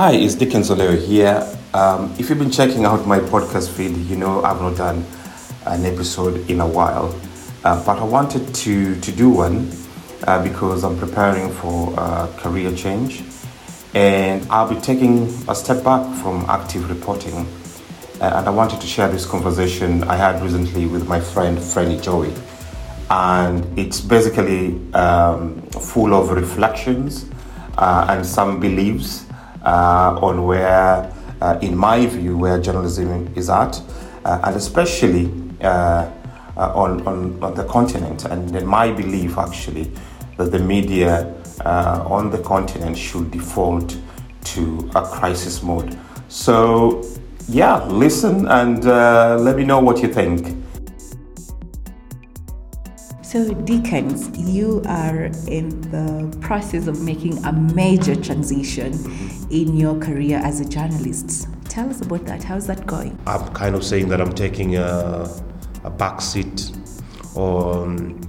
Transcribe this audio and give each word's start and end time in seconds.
Hi, 0.00 0.12
it's 0.12 0.34
Dickens 0.34 0.70
Olewe 0.70 0.96
here. 0.96 1.46
Um, 1.74 2.14
if 2.18 2.30
you've 2.30 2.38
been 2.38 2.50
checking 2.50 2.86
out 2.86 3.06
my 3.06 3.18
podcast 3.18 3.68
feed, 3.68 3.94
you 4.08 4.16
know 4.16 4.42
I've 4.42 4.58
not 4.58 4.74
done 4.78 5.04
an 5.66 5.84
episode 5.84 6.48
in 6.48 6.62
a 6.62 6.66
while, 6.66 7.14
uh, 7.64 7.84
but 7.84 7.98
I 7.98 8.04
wanted 8.04 8.54
to, 8.54 8.98
to 8.98 9.12
do 9.12 9.28
one 9.28 9.70
uh, 10.26 10.42
because 10.42 10.84
I'm 10.84 10.98
preparing 10.98 11.52
for 11.52 11.92
a 11.98 12.32
career 12.38 12.74
change 12.74 13.22
and 13.92 14.46
I'll 14.48 14.74
be 14.74 14.80
taking 14.80 15.24
a 15.46 15.54
step 15.54 15.84
back 15.84 16.02
from 16.22 16.46
active 16.48 16.88
reporting. 16.88 17.46
Uh, 18.22 18.36
and 18.36 18.48
I 18.48 18.50
wanted 18.50 18.80
to 18.80 18.86
share 18.86 19.08
this 19.10 19.26
conversation 19.26 20.04
I 20.04 20.16
had 20.16 20.42
recently 20.42 20.86
with 20.86 21.06
my 21.06 21.20
friend 21.20 21.58
Frenny 21.58 22.00
Jowi. 22.00 22.34
And 23.10 23.78
it's 23.78 24.00
basically 24.00 24.80
um, 24.94 25.60
full 25.72 26.14
of 26.14 26.30
reflections 26.30 27.26
uh, 27.76 28.06
and 28.08 28.24
some 28.24 28.60
beliefs 28.60 29.26
on 29.64 30.44
where, 30.44 31.12
uh, 31.40 31.58
in 31.62 31.76
my 31.76 32.06
view, 32.06 32.36
where 32.36 32.60
journalism 32.60 33.32
is 33.36 33.50
at, 33.50 33.80
uh, 34.24 34.40
and 34.44 34.56
especially 34.56 35.32
uh, 35.62 36.10
uh, 36.56 36.72
on, 36.74 37.06
on, 37.06 37.42
on 37.42 37.54
the 37.54 37.64
continent. 37.64 38.24
And 38.24 38.54
in 38.54 38.66
my 38.66 38.90
belief, 38.92 39.38
actually, 39.38 39.90
that 40.36 40.52
the 40.52 40.58
media 40.58 41.34
on 41.64 42.30
the 42.30 42.38
continent 42.38 42.96
should 42.96 43.30
default 43.30 43.96
to 44.44 44.90
a 44.94 45.02
crisis 45.02 45.62
mode. 45.62 45.98
So, 46.28 47.04
yeah, 47.48 47.84
listen 47.84 48.48
and 48.48 48.84
let 48.84 49.56
me 49.56 49.64
know 49.64 49.80
what 49.80 50.00
you 50.02 50.12
think. 50.12 50.59
So, 53.30 53.54
Dickens, 53.54 54.36
you 54.36 54.82
are 54.88 55.26
in 55.46 55.82
the 55.92 56.36
process 56.38 56.88
of 56.88 57.00
making 57.00 57.38
a 57.44 57.52
major 57.52 58.16
transition 58.16 58.92
in 59.52 59.76
your 59.76 59.96
career 60.00 60.38
as 60.38 60.58
a 60.58 60.64
journalist. 60.64 61.46
Tell 61.66 61.88
us 61.88 62.00
about 62.00 62.26
that. 62.26 62.42
How's 62.42 62.66
that 62.66 62.88
going? 62.88 63.16
I'm 63.28 63.46
kind 63.54 63.76
of 63.76 63.84
saying 63.84 64.08
that 64.08 64.20
I'm 64.20 64.32
taking 64.32 64.78
a, 64.78 65.30
a 65.84 65.90
back 65.90 66.20
seat 66.20 66.72
on, 67.36 68.20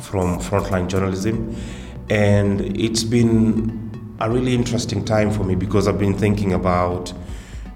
from 0.00 0.38
frontline 0.38 0.86
journalism, 0.86 1.56
and 2.08 2.60
it's 2.78 3.02
been 3.02 4.16
a 4.20 4.30
really 4.30 4.54
interesting 4.54 5.04
time 5.04 5.32
for 5.32 5.42
me 5.42 5.56
because 5.56 5.88
I've 5.88 5.98
been 5.98 6.16
thinking 6.16 6.52
about 6.52 7.12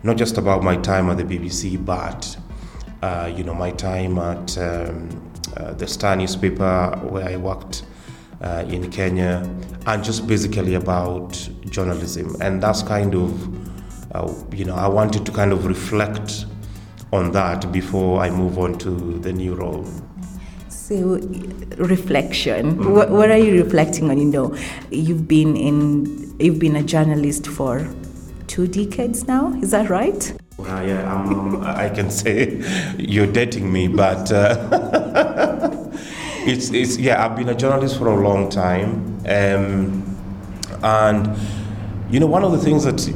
not 0.05 0.17
just 0.17 0.39
about 0.39 0.63
my 0.63 0.77
time 0.77 1.11
at 1.11 1.17
the 1.17 1.25
BBC, 1.25 1.85
but 1.85 2.37
uh, 3.03 3.33
you 3.37 3.43
know 3.43 3.55
my 3.55 3.73
time 3.73 4.19
at 4.19 4.57
um, 4.57 5.34
the 5.55 5.87
Star 5.87 6.17
newspaper 6.17 6.99
where 7.03 7.29
I 7.29 7.37
worked 7.37 7.85
uh, 8.41 8.65
in 8.69 8.91
Kenya, 8.91 9.49
and 9.87 10.05
just 10.05 10.27
basically 10.27 10.75
about 10.75 11.33
journalism. 11.71 12.37
And 12.41 12.63
that's 12.63 12.83
kind 12.83 13.15
of, 13.15 14.15
uh, 14.15 14.33
you 14.53 14.65
know, 14.65 14.75
I 14.75 14.89
wanted 14.89 15.25
to 15.27 15.33
kind 15.33 15.53
of 15.53 15.67
reflect 15.67 16.47
on 17.13 17.33
that 17.33 17.71
before 17.73 18.21
I 18.21 18.31
move 18.31 18.59
on 18.59 18.77
to 18.79 19.19
the 19.21 19.33
new 19.33 19.55
role. 19.55 19.87
So, 20.69 21.19
reflection. 21.79 22.77
Mm-hmm. 22.77 22.93
What, 22.93 23.11
what, 23.11 23.31
are 23.31 23.39
you 23.39 23.63
reflecting 23.63 24.11
on? 24.11 24.19
You 24.19 24.27
know, 24.27 24.57
you've 24.91 25.27
been 25.27 25.57
in, 25.57 26.39
you've 26.39 26.59
been 26.59 26.77
a 26.77 26.83
journalist 26.83 27.47
for 27.47 27.89
two 28.49 28.67
decades 28.67 29.27
now. 29.27 29.55
Is 29.63 29.71
that 29.71 29.89
right? 29.89 30.35
Well, 30.57 30.87
yeah, 30.87 31.13
um, 31.13 31.63
I 31.65 31.89
can 31.89 32.11
say 32.11 32.63
you're 32.97 33.27
dating 33.27 33.73
me, 33.73 33.89
but 33.89 34.31
uh, 34.31 35.89
it's, 36.47 36.71
it's 36.71 36.97
yeah. 36.97 37.25
I've 37.25 37.35
been 37.35 37.49
a 37.49 37.57
journalist 37.57 37.99
for 37.99 38.07
a 38.07 38.15
long 38.15 38.51
time, 38.51 39.21
um, 39.27 40.17
and 40.85 41.37
you 42.09 42.21
know, 42.21 42.27
one 42.27 42.45
of 42.45 42.53
the 42.53 42.59
things 42.59 42.85
that 42.85 43.09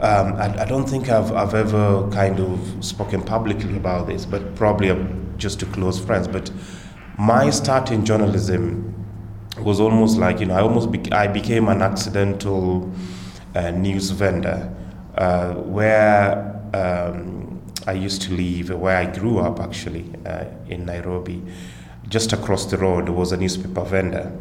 um, 0.00 0.32
I, 0.36 0.62
I, 0.62 0.64
don't 0.64 0.88
think 0.88 1.10
I've, 1.10 1.30
I've 1.32 1.52
ever 1.54 2.08
kind 2.10 2.40
of 2.40 2.82
spoken 2.82 3.22
publicly 3.22 3.76
about 3.76 4.06
this, 4.06 4.24
but 4.24 4.54
probably 4.54 4.96
just 5.36 5.60
to 5.60 5.66
close 5.66 6.02
friends. 6.02 6.26
But 6.26 6.50
my 7.18 7.50
start 7.50 7.90
in 7.90 8.06
journalism 8.06 8.94
was 9.60 9.78
almost 9.78 10.16
like 10.16 10.40
you 10.40 10.46
know, 10.46 10.54
I 10.54 10.62
almost 10.62 10.90
be, 10.90 11.12
I 11.12 11.26
became 11.26 11.68
an 11.68 11.82
accidental 11.82 12.90
uh, 13.54 13.72
news 13.72 14.08
vendor, 14.08 14.74
uh, 15.18 15.52
where 15.52 16.51
um, 16.74 17.62
I 17.86 17.92
used 17.92 18.22
to 18.22 18.34
live, 18.34 18.70
where 18.70 18.96
I 18.96 19.06
grew 19.06 19.38
up 19.38 19.60
actually, 19.60 20.10
uh, 20.26 20.44
in 20.68 20.86
Nairobi. 20.86 21.42
Just 22.08 22.32
across 22.32 22.66
the 22.66 22.76
road 22.76 23.08
was 23.08 23.32
a 23.32 23.36
newspaper 23.36 23.82
vendor. 23.82 24.32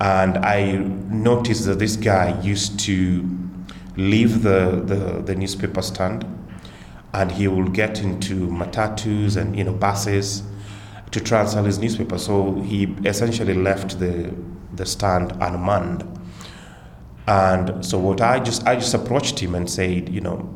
And 0.00 0.38
I 0.38 0.76
noticed 0.76 1.64
that 1.66 1.78
this 1.78 1.96
guy 1.96 2.40
used 2.42 2.78
to 2.80 3.28
leave 3.96 4.42
the, 4.42 4.82
the, 4.84 5.22
the 5.22 5.34
newspaper 5.34 5.82
stand 5.82 6.24
and 7.16 7.32
he 7.32 7.48
will 7.48 7.68
get 7.68 8.02
into 8.02 8.46
matatus 8.48 9.36
and 9.36 9.56
you 9.56 9.64
know 9.64 9.72
buses 9.72 10.42
to 11.10 11.20
try 11.20 11.40
and 11.40 11.48
sell 11.48 11.64
his 11.64 11.78
newspaper. 11.78 12.18
So 12.18 12.60
he 12.60 12.84
essentially 13.04 13.54
left 13.54 13.98
the 13.98 14.34
the 14.74 14.84
stand 14.84 15.32
unmanned. 15.40 16.04
And 17.26 17.84
so 17.84 17.98
what 17.98 18.20
I 18.20 18.38
just 18.40 18.66
I 18.66 18.76
just 18.76 18.92
approached 18.92 19.38
him 19.38 19.54
and 19.54 19.68
said, 19.68 20.10
you 20.10 20.20
know, 20.20 20.48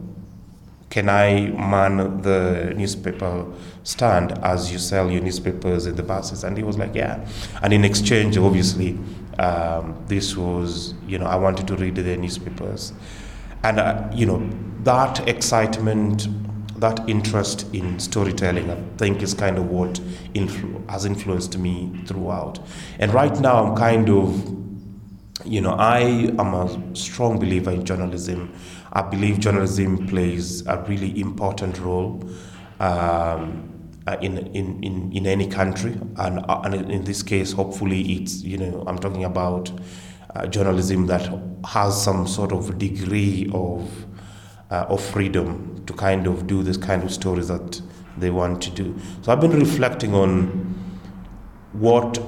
can 0.90 1.08
I 1.08 1.46
man 1.50 2.20
the 2.20 2.74
newspaper 2.76 3.46
stand 3.84 4.32
as 4.42 4.72
you 4.72 4.78
sell 4.78 5.08
your 5.08 5.22
newspapers 5.22 5.86
in 5.86 5.94
the 5.94 6.02
buses? 6.02 6.42
And 6.42 6.56
he 6.56 6.64
was 6.64 6.76
like, 6.76 6.94
yeah. 6.96 7.26
And 7.62 7.72
in 7.72 7.84
exchange, 7.84 8.36
obviously, 8.36 8.98
um, 9.38 10.04
this 10.08 10.36
was, 10.36 10.94
you 11.06 11.18
know, 11.18 11.26
I 11.26 11.36
wanted 11.36 11.68
to 11.68 11.76
read 11.76 11.94
the 11.94 12.16
newspapers. 12.16 12.92
And, 13.62 13.78
uh, 13.78 14.10
you 14.12 14.26
know, 14.26 14.50
that 14.82 15.28
excitement, 15.28 16.26
that 16.80 17.08
interest 17.08 17.72
in 17.72 18.00
storytelling, 18.00 18.68
I 18.68 18.76
think 18.96 19.22
is 19.22 19.32
kind 19.32 19.58
of 19.58 19.70
what 19.70 19.94
influ- 20.34 20.90
has 20.90 21.04
influenced 21.04 21.56
me 21.56 22.02
throughout. 22.06 22.58
And 22.98 23.14
right 23.14 23.38
now, 23.38 23.64
I'm 23.64 23.76
kind 23.76 24.10
of, 24.10 24.56
you 25.44 25.60
know, 25.60 25.74
I 25.74 26.00
am 26.00 26.54
a 26.54 26.96
strong 26.96 27.38
believer 27.38 27.70
in 27.70 27.84
journalism. 27.84 28.52
I 28.92 29.02
believe 29.02 29.38
journalism 29.38 30.06
plays 30.08 30.66
a 30.66 30.82
really 30.88 31.20
important 31.20 31.78
role 31.78 32.28
um, 32.80 33.70
uh, 34.06 34.16
in, 34.20 34.38
in, 34.38 34.82
in, 34.82 35.12
in 35.12 35.26
any 35.26 35.46
country, 35.46 35.96
and, 36.16 36.40
uh, 36.48 36.62
and 36.64 36.74
in 36.90 37.04
this 37.04 37.22
case, 37.22 37.52
hopefully, 37.52 38.00
it's 38.14 38.42
you 38.42 38.56
know 38.56 38.82
I'm 38.86 38.98
talking 38.98 39.24
about 39.24 39.70
uh, 40.34 40.46
journalism 40.46 41.06
that 41.06 41.30
has 41.66 42.02
some 42.02 42.26
sort 42.26 42.52
of 42.52 42.78
degree 42.78 43.48
of 43.52 44.06
uh, 44.70 44.86
of 44.88 45.04
freedom 45.04 45.84
to 45.86 45.92
kind 45.92 46.26
of 46.26 46.46
do 46.46 46.62
this 46.62 46.76
kind 46.76 47.04
of 47.04 47.12
stories 47.12 47.48
that 47.48 47.80
they 48.16 48.30
want 48.30 48.62
to 48.62 48.70
do. 48.70 48.98
So 49.22 49.30
I've 49.32 49.40
been 49.40 49.58
reflecting 49.58 50.14
on 50.14 50.74
what 51.72 52.20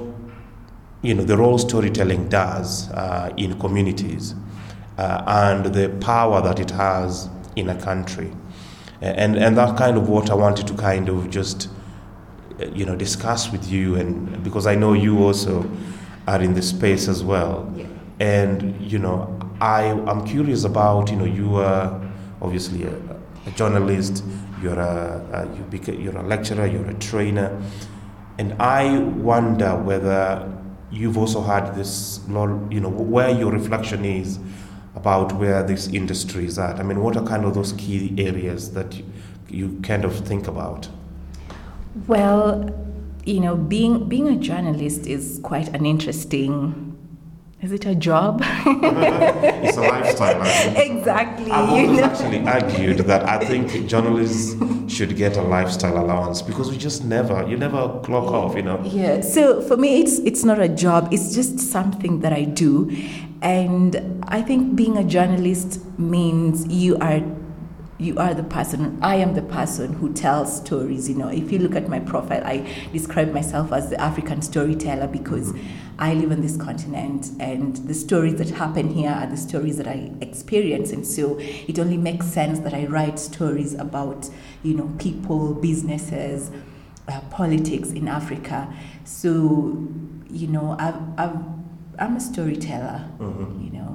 you 1.03 1.15
know 1.15 1.25
the 1.25 1.37
role 1.37 1.59
storytelling 1.59 2.29
does 2.29 2.91
uh, 2.91 3.33
in 3.37 3.59
communities 3.59 4.35
uh, 4.99 5.23
and 5.27 5.67
the 5.75 5.89
power 6.01 6.43
that 6.43 6.59
it 6.61 6.71
has 6.71 7.29
in 7.57 7.69
a 7.69 7.81
country. 7.81 8.33
And, 9.01 9.37
and 9.37 9.57
that 9.59 9.77
kind 9.77 9.97
of 9.97 10.09
what 10.09 10.31
I 10.31 10.35
wanted 10.35 10.69
to 10.69 10.75
kind 10.75 11.09
of 11.09 11.29
just, 11.29 11.69
uh, 12.61 12.67
you 12.67 12.87
know, 12.87 12.95
discuss 12.95 13.51
with 13.51 13.69
you, 13.69 13.97
and 13.97 14.43
because 14.45 14.67
I 14.67 14.77
know 14.77 14.93
you 14.93 15.19
also 15.25 15.69
are 16.29 16.41
in 16.41 16.55
the 16.55 16.63
space 16.63 17.09
as 17.09 17.25
well. 17.25 17.73
Yeah. 17.77 17.87
And, 18.21 18.81
you 18.81 19.01
know, 19.01 19.41
I, 19.61 19.91
I'm 19.91 20.25
curious 20.25 20.63
about, 20.63 21.11
you 21.11 21.17
know, 21.17 21.25
you 21.25 21.57
are 21.57 22.01
obviously 22.41 22.85
a, 22.85 22.95
a 23.47 23.51
journalist, 23.57 24.23
you're 24.63 24.79
a, 24.79 25.27
a 25.33 25.57
you 25.57 25.65
beca- 25.65 26.01
you're 26.01 26.17
a 26.17 26.23
lecturer, 26.23 26.67
you're 26.67 26.89
a 26.89 26.95
trainer. 26.95 27.61
And 28.39 28.55
I 28.63 28.99
wonder 28.99 29.75
whether 29.77 30.49
you've 30.93 31.19
also 31.19 31.43
had 31.43 31.75
this, 31.75 32.21
you 32.29 32.81
know, 32.81 32.89
where 32.89 33.31
your 33.31 33.51
reflection 33.51 34.05
is 34.05 34.39
about 34.95 35.33
where 35.35 35.63
this 35.63 35.89
industry 35.89 36.45
is 36.45 36.59
at? 36.59 36.79
I 36.79 36.83
mean, 36.83 37.03
what 37.03 37.17
are 37.17 37.25
kind 37.25 37.45
of 37.45 37.55
those 37.55 37.73
key 37.73 38.15
areas 38.19 38.73
that 38.73 38.97
you, 38.97 39.05
you 39.49 39.81
kind 39.83 40.05
of 40.05 40.15
think 40.27 40.47
about? 40.47 40.89
Well, 42.07 42.71
you 43.25 43.41
know, 43.41 43.57
being 43.57 44.09
being 44.09 44.29
a 44.29 44.37
journalist 44.37 45.07
is 45.07 45.41
quite 45.43 45.69
an 45.69 45.87
interesting. 45.87 46.92
Is 47.63 47.71
it 47.71 47.87
a 47.87 47.95
job? 47.95 48.43
it's 48.45 49.77
a 49.77 49.83
lifestyle. 49.83 50.43
Exactly. 50.77 51.49
I've 51.49 51.71
always 51.71 52.01
actually 52.01 52.45
argued 52.45 52.99
that 53.07 53.23
I 53.29 53.39
think 53.39 53.87
journalists 53.87 54.57
should 54.93 55.17
get 55.17 55.37
a 55.37 55.43
lifestyle 55.43 55.97
allowance 55.97 56.43
because 56.43 56.73
we 56.73 56.77
just 56.77 57.05
never, 57.05 57.49
you 57.49 57.57
never 57.57 58.01
clock 58.03 58.33
off, 58.33 58.57
you 58.57 58.63
know. 58.63 58.83
Yeah. 58.83 59.21
So 59.21 59.63
for 59.63 59.77
me, 59.77 60.01
it's 60.01 60.19
it's 60.19 60.43
not 60.43 60.59
a 60.59 60.69
job. 60.69 61.13
It's 61.13 61.37
just 61.37 61.61
something 61.61 62.19
that 62.23 62.33
I 62.33 62.47
do, 62.47 62.91
and 63.43 64.25
I 64.27 64.43
think 64.43 64.75
being 64.75 64.99
a 64.99 65.05
journalist 65.05 65.79
means 66.01 66.67
you 66.67 66.97
are 66.97 67.21
you 67.99 68.17
are 68.19 68.35
the 68.35 68.43
person 68.43 68.99
i 69.03 69.15
am 69.17 69.35
the 69.35 69.43
person 69.43 69.93
who 69.95 70.13
tells 70.13 70.57
stories 70.57 71.09
you 71.09 71.15
know. 71.15 71.29
If 71.29 71.53
you 71.53 71.59
look 71.59 71.75
at 71.77 71.89
my 71.89 72.01
profile 72.01 72.43
i 72.45 72.57
describe 72.93 73.33
myself 73.33 73.73
as 73.73 73.91
the 73.91 74.01
african 74.01 74.43
storyteller 74.43 75.07
because 75.07 75.53
i 75.99 76.15
live 76.15 76.33
on 76.33 76.41
this 76.41 76.57
continent 76.57 77.31
and 77.39 77.77
the 77.89 77.95
stories 77.95 78.37
that 78.37 78.49
happen 78.51 78.89
here 78.89 79.11
are 79.11 79.27
the 79.27 79.37
stories 79.37 79.77
that 79.77 79.87
i 79.87 80.11
experience. 80.21 80.91
And 80.91 81.07
so 81.07 81.37
it 81.39 81.79
only 81.79 81.97
makes 81.99 82.27
sense 82.27 82.59
that 82.61 82.75
i 82.75 82.87
write 82.87 83.19
stories 83.19 83.75
about 83.75 84.29
you 84.63 84.75
know 84.75 84.91
people 84.99 85.55
businesses 85.55 86.51
uh, 87.09 87.21
politics 87.31 87.91
in 87.91 88.09
africa. 88.09 88.73
So 89.05 89.31
you 90.31 90.47
know 90.49 90.77
i've, 90.79 90.97
I've 91.19 91.37
i'm 91.99 92.17
a 92.17 92.21
storyteller 92.21 93.07
Mhm. 93.21 93.65
you 93.65 93.71
know 93.79 93.92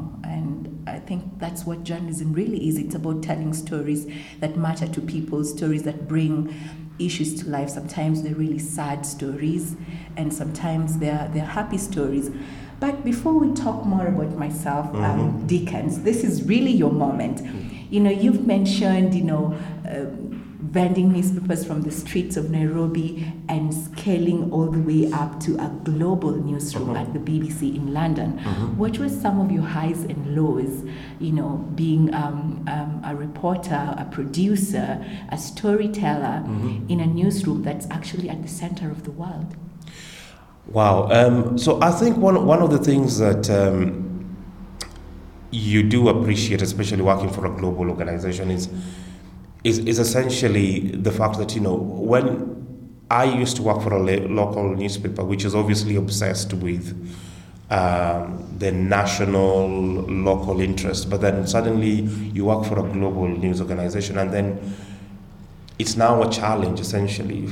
i 0.88 1.00
think 1.00 1.24
that's 1.39 1.66
what 1.66 1.84
journalism 1.84 2.34
really 2.34 2.68
is. 2.68 2.78
It's 2.78 2.95
about 2.95 3.24
telling 3.24 3.54
stories 3.54 4.07
that 4.39 4.57
matter 4.57 4.88
to 4.88 5.01
people 5.01 5.44
stories 5.44 5.84
that 5.84 6.07
bring 6.07 6.54
issues 7.00 7.42
to 7.42 7.50
life. 7.50 7.69
Sometimes 7.69 8.24
they're 8.24 8.36
really 8.36 8.60
sad 8.60 9.06
stories 9.06 9.75
and 10.16 10.34
sometimes 10.34 10.98
they're 11.00 11.30
they're 11.34 11.45
happy 11.60 11.78
stories. 11.78 12.31
But 12.80 13.04
before 13.04 13.34
we 13.34 13.54
talk 13.54 13.86
more 13.86 14.07
about 14.07 14.38
myself 14.38 14.94
um, 14.95 15.48
Dickens, 15.48 16.01
this 16.01 16.24
is 16.24 16.44
really 16.44 16.72
your 16.72 16.92
moment. 16.92 17.42
You 17.89 18.01
know 18.01 18.12
you've 18.12 18.45
mentioned 18.45 19.16
you 19.16 19.24
know 19.24 19.44
um, 19.89 19.96
vending 20.59 21.12
newspapers 21.12 21.63
from 21.65 21.83
the 21.83 21.92
streets 21.92 22.36
of 22.36 22.50
Nairobi 22.50 23.31
and 23.48 23.71
scaling 23.71 24.51
all 24.51 24.65
the 24.71 24.80
way 24.80 25.12
up 25.12 25.39
to 25.42 25.56
a 25.63 25.69
global 25.83 26.31
newsroom 26.31 26.95
at 26.95 27.13
the 27.13 27.19
BBC 27.19 27.75
in 27.75 27.94
London. 27.94 28.39
What 28.75 28.98
were 28.98 29.09
some 29.09 29.39
of 29.39 29.51
your 29.51 29.63
highs 29.63 30.04
and 30.04 30.36
lows, 30.36 30.83
you 31.19 31.31
know, 31.31 31.57
being 31.75 32.12
um, 32.13 32.65
um, 32.68 33.01
a 33.06 33.15
reporter, 33.15 33.95
a 33.98 34.06
producer, 34.12 35.06
a 35.30 35.38
storyteller 35.38 36.44
in 36.89 37.00
a 37.00 37.06
newsroom 37.06 37.62
that's 37.62 37.88
actually 37.92 38.30
at 38.30 38.42
the 38.42 38.48
center 38.48 38.89
of 38.89 39.03
the 39.03 39.12
world? 39.12 39.56
Wow. 40.68 41.07
Um, 41.12 41.57
so 41.57 41.80
I 41.81 41.92
think 41.92 42.18
one 42.18 42.45
one 42.45 42.62
of 42.62 42.71
the 42.71 42.80
things 42.80 43.19
that 43.19 43.50
um, 43.50 44.36
you 45.51 45.83
do 45.83 46.10
appreciate, 46.10 46.62
especially 46.62 47.03
working 47.03 47.30
for 47.30 47.45
a 47.45 47.50
global 47.50 47.89
organization, 47.89 48.51
is 48.51 48.69
is 49.67 49.79
is 49.79 49.99
essentially 49.99 50.79
the 51.07 51.11
fact 51.11 51.37
that 51.37 51.53
you 51.53 51.61
know 51.61 51.75
when 51.75 52.55
I 53.09 53.25
used 53.25 53.55
to 53.57 53.61
work 53.63 53.81
for 53.81 53.93
a 53.93 53.99
local 53.99 54.75
newspaper, 54.75 55.23
which 55.23 55.45
is 55.45 55.55
obviously 55.55 55.95
obsessed 55.95 56.53
with 56.53 56.85
um, 57.69 58.45
the 58.57 58.71
national 58.71 59.67
local 60.07 60.59
interest, 60.61 61.09
but 61.09 61.21
then 61.21 61.47
suddenly 61.47 62.01
you 62.35 62.45
work 62.45 62.65
for 62.65 62.79
a 62.79 62.89
global 62.93 63.27
news 63.27 63.61
organization, 63.61 64.17
and 64.17 64.31
then 64.33 64.47
it's 65.79 65.95
now 65.95 66.21
a 66.23 66.29
challenge 66.31 66.79
essentially 66.79 67.45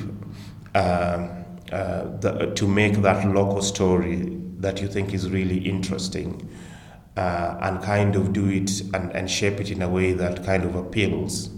um, 0.73 1.29
uh, 1.71 2.05
the, 2.19 2.51
to 2.55 2.67
make 2.67 2.95
that 3.01 3.27
local 3.27 3.61
story 3.61 4.37
that 4.59 4.81
you 4.81 4.87
think 4.87 5.13
is 5.13 5.29
really 5.29 5.57
interesting 5.57 6.49
uh, 7.17 7.57
and 7.61 7.83
kind 7.83 8.15
of 8.15 8.33
do 8.33 8.47
it 8.49 8.81
and, 8.93 9.11
and 9.11 9.29
shape 9.29 9.59
it 9.59 9.69
in 9.69 9.81
a 9.81 9.89
way 9.89 10.11
that 10.13 10.43
kind 10.45 10.63
of 10.63 10.75
appeals 10.75 11.54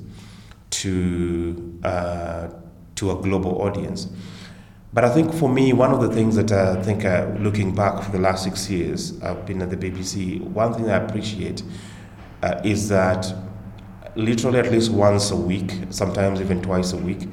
to 0.82 1.80
uh, 1.84 2.50
to 2.96 3.12
a 3.12 3.16
global 3.16 3.62
audience. 3.62 4.08
But 4.94 5.04
I 5.04 5.10
think 5.10 5.34
for 5.34 5.50
me, 5.50 5.74
one 5.74 5.92
of 5.92 6.02
the 6.02 6.10
things 6.10 6.36
that 6.38 6.52
I 6.52 6.82
think, 6.82 7.06
uh, 7.06 7.28
looking 7.40 7.76
back 7.76 8.04
for 8.04 8.12
the 8.12 8.20
last 8.20 8.44
six 8.44 8.70
years, 8.70 9.22
I've 9.22 9.46
been 9.46 9.62
at 9.62 9.70
the 9.70 9.78
BBC. 9.78 10.42
One 10.42 10.74
thing 10.74 10.90
I 10.90 10.96
appreciate 10.96 11.62
uh, 12.42 12.62
is 12.64 12.90
that 12.90 13.32
literally 14.16 14.60
at 14.60 14.72
least 14.72 14.92
once 14.92 15.30
a 15.32 15.36
week, 15.36 15.72
sometimes 15.90 16.42
even 16.42 16.62
twice 16.62 16.94
a 16.94 16.98
week, 16.98 17.28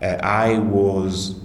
uh, 0.00 0.16
I 0.22 0.58
was, 0.58 1.40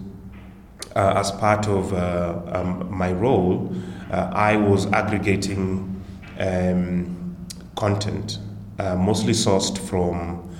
uh, 0.95 1.13
as 1.17 1.31
part 1.31 1.67
of 1.67 1.93
uh, 1.93 2.41
um, 2.47 2.95
my 2.95 3.11
role, 3.11 3.75
I 4.11 4.55
was 4.55 4.85
aggregating 4.93 6.01
um, 6.39 7.35
content, 7.75 8.37
mostly 8.77 9.33
sourced 9.33 9.75
from 9.75 10.52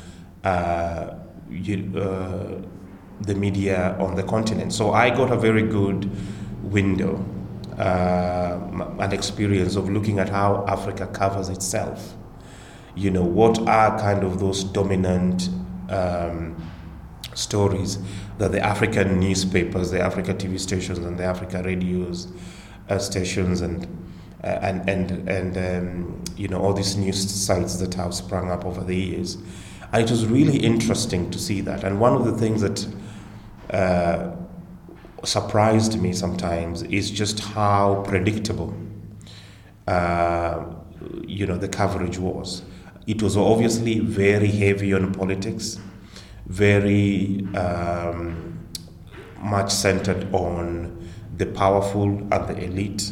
uh, 0.43 1.15
you, 1.49 1.91
uh, 1.97 2.61
the 3.21 3.35
media 3.35 3.95
on 3.99 4.15
the 4.15 4.23
continent. 4.23 4.73
So 4.73 4.91
I 4.91 5.09
got 5.09 5.31
a 5.31 5.37
very 5.37 5.63
good 5.63 6.09
window, 6.63 7.23
uh, 7.77 8.59
an 8.99 9.13
experience 9.13 9.75
of 9.75 9.89
looking 9.89 10.19
at 10.19 10.29
how 10.29 10.65
Africa 10.67 11.07
covers 11.07 11.49
itself 11.49 12.15
you 12.95 13.09
know 13.09 13.23
what 13.23 13.59
are 13.67 13.97
kind 13.99 14.23
of 14.23 14.39
those 14.39 14.63
dominant 14.63 15.49
um, 15.89 16.55
stories 17.33 17.97
that 18.37 18.51
the 18.51 18.59
African 18.59 19.19
newspapers, 19.19 19.91
the 19.91 20.01
Africa 20.01 20.33
TV 20.33 20.59
stations, 20.59 20.99
and 20.99 21.17
the 21.17 21.23
Africa 21.23 21.61
radios 21.63 22.31
uh, 22.89 22.99
stations, 22.99 23.61
and 23.61 23.85
uh, 24.43 24.47
and 24.47 24.87
and 24.89 25.29
and 25.29 25.57
um, 25.57 26.23
you 26.35 26.47
know 26.47 26.59
all 26.61 26.73
these 26.73 26.95
news 26.95 27.29
sites 27.31 27.77
that 27.77 27.93
have 27.95 28.13
sprung 28.13 28.51
up 28.51 28.65
over 28.65 28.83
the 28.83 28.95
years, 28.95 29.37
and 29.93 30.03
it 30.03 30.09
was 30.09 30.25
really 30.25 30.57
interesting 30.57 31.29
to 31.29 31.37
see 31.37 31.61
that. 31.61 31.83
And 31.83 31.99
one 31.99 32.13
of 32.13 32.25
the 32.25 32.33
things 32.33 32.61
that 32.61 32.87
uh, 33.69 34.31
surprised 35.23 36.01
me 36.01 36.13
sometimes 36.13 36.81
is 36.83 37.11
just 37.11 37.39
how 37.39 38.03
predictable 38.05 38.75
uh, 39.87 40.65
you 41.27 41.45
know 41.45 41.57
the 41.57 41.67
coverage 41.67 42.17
was. 42.17 42.63
It 43.05 43.21
was 43.21 43.37
obviously 43.37 43.99
very 43.99 44.47
heavy 44.47 44.93
on 44.93 45.13
politics, 45.13 45.79
very 46.47 47.45
um, 47.55 48.67
much 49.39 49.71
centered 49.71 50.33
on 50.33 51.07
the 51.37 51.45
powerful 51.45 52.07
and 52.07 52.47
the 52.47 52.63
elite, 52.63 53.11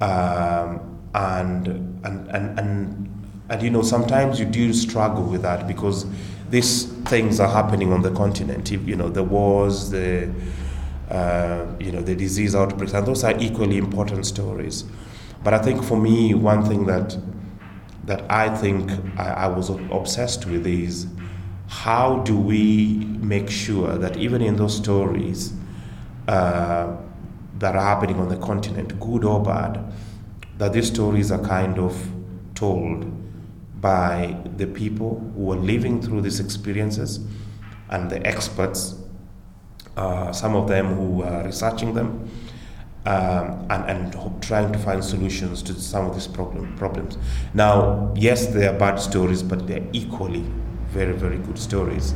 um, 0.00 1.00
and, 1.14 1.68
and 2.04 2.28
and 2.28 2.58
and 2.58 3.21
and 3.48 3.62
you 3.62 3.70
know 3.70 3.82
sometimes 3.82 4.38
you 4.38 4.46
do 4.46 4.72
struggle 4.72 5.24
with 5.24 5.42
that 5.42 5.66
because 5.66 6.06
these 6.50 6.84
things 7.04 7.40
are 7.40 7.48
happening 7.48 7.92
on 7.92 8.02
the 8.02 8.10
continent. 8.10 8.70
You 8.70 8.96
know 8.96 9.08
the 9.08 9.22
wars, 9.22 9.90
the 9.90 10.30
uh, 11.10 11.66
you 11.80 11.92
know 11.92 12.02
the 12.02 12.14
disease 12.14 12.54
outbreaks, 12.54 12.92
and 12.92 13.06
those 13.06 13.24
are 13.24 13.36
equally 13.38 13.78
important 13.78 14.26
stories. 14.26 14.84
But 15.42 15.54
I 15.54 15.58
think 15.58 15.82
for 15.82 15.96
me, 15.96 16.34
one 16.34 16.64
thing 16.64 16.86
that 16.86 17.16
that 18.04 18.30
I 18.30 18.54
think 18.54 18.90
I, 19.18 19.28
I 19.30 19.46
was 19.46 19.70
obsessed 19.70 20.46
with 20.46 20.66
is 20.66 21.06
how 21.68 22.18
do 22.20 22.36
we 22.38 22.96
make 23.20 23.48
sure 23.48 23.96
that 23.96 24.16
even 24.16 24.42
in 24.42 24.56
those 24.56 24.76
stories 24.76 25.54
uh, 26.28 26.96
that 27.58 27.76
are 27.76 27.82
happening 27.82 28.18
on 28.18 28.28
the 28.28 28.36
continent, 28.36 28.98
good 29.00 29.24
or 29.24 29.42
bad, 29.42 29.92
that 30.58 30.72
these 30.74 30.88
stories 30.88 31.32
are 31.32 31.42
kind 31.42 31.78
of 31.78 32.10
told 32.54 33.06
by 33.82 34.34
the 34.56 34.66
people 34.66 35.18
who 35.34 35.52
are 35.52 35.56
living 35.56 36.00
through 36.00 36.22
these 36.22 36.40
experiences 36.40 37.20
and 37.90 38.08
the 38.08 38.24
experts, 38.24 38.94
uh, 39.96 40.32
some 40.32 40.54
of 40.56 40.68
them 40.68 40.94
who 40.94 41.22
are 41.22 41.44
researching 41.44 41.92
them, 41.92 42.30
um, 43.04 43.66
and, 43.68 44.14
and 44.14 44.42
trying 44.42 44.72
to 44.72 44.78
find 44.78 45.04
solutions 45.04 45.62
to 45.64 45.74
some 45.74 46.06
of 46.06 46.14
these 46.14 46.28
problem, 46.28 46.74
problems. 46.76 47.18
Now, 47.52 48.14
yes, 48.16 48.46
they 48.46 48.68
are 48.68 48.78
bad 48.78 48.96
stories, 49.00 49.42
but 49.42 49.66
they're 49.66 49.86
equally 49.92 50.44
very, 50.88 51.12
very 51.12 51.38
good 51.38 51.58
stories, 51.58 52.14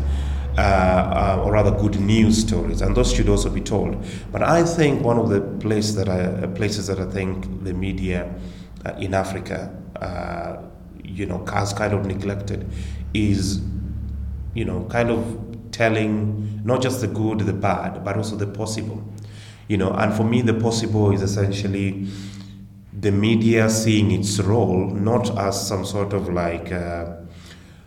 uh, 0.56 0.61
uh, 0.61 1.42
or 1.44 1.52
rather 1.52 1.73
good 1.73 2.00
news 2.00 2.38
stories, 2.38 2.80
and 2.80 2.96
those 2.96 3.12
should 3.12 3.28
also 3.28 3.50
be 3.50 3.61
told. 3.61 4.06
But 4.30 4.42
I 4.42 4.62
think 4.62 5.02
one 5.02 5.18
of 5.18 5.28
the 5.28 5.40
place 5.40 5.94
that 5.94 6.08
I, 6.08 6.20
uh, 6.20 6.46
places 6.54 6.87
that 6.87 7.00
I 7.00 7.11
think 7.11 7.64
the 7.64 7.75
media 7.75 8.32
uh, 8.85 8.92
in 9.00 9.12
Africa, 9.14 9.76
uh, 10.00 10.75
you 11.16 11.26
know, 11.26 11.44
has 11.46 11.73
kind 11.73 11.92
of 11.92 12.06
neglected 12.06 12.70
is, 13.14 13.61
you 14.54 14.64
know, 14.64 14.85
kind 14.90 15.11
of 15.11 15.70
telling 15.73 16.61
not 16.64 16.82
just 16.82 17.00
the 17.00 17.06
good, 17.06 17.40
the 17.40 17.52
bad, 17.52 18.04
but 18.04 18.16
also 18.16 18.37
the 18.37 18.46
possible. 18.46 19.02
You 19.68 19.76
know 19.78 19.90
and 19.90 20.14
for 20.14 20.23
me 20.23 20.42
the 20.42 20.54
possible 20.54 21.12
is 21.12 21.23
essentially 21.23 22.06
the 22.92 23.11
media 23.11 23.68
seeing 23.68 24.12
its 24.12 24.38
role 24.38 24.87
not 24.90 25.37
as 25.37 25.66
some 25.66 25.85
sort 25.85 26.12
of 26.12 26.28
like 26.28 26.70
uh, 26.70 27.16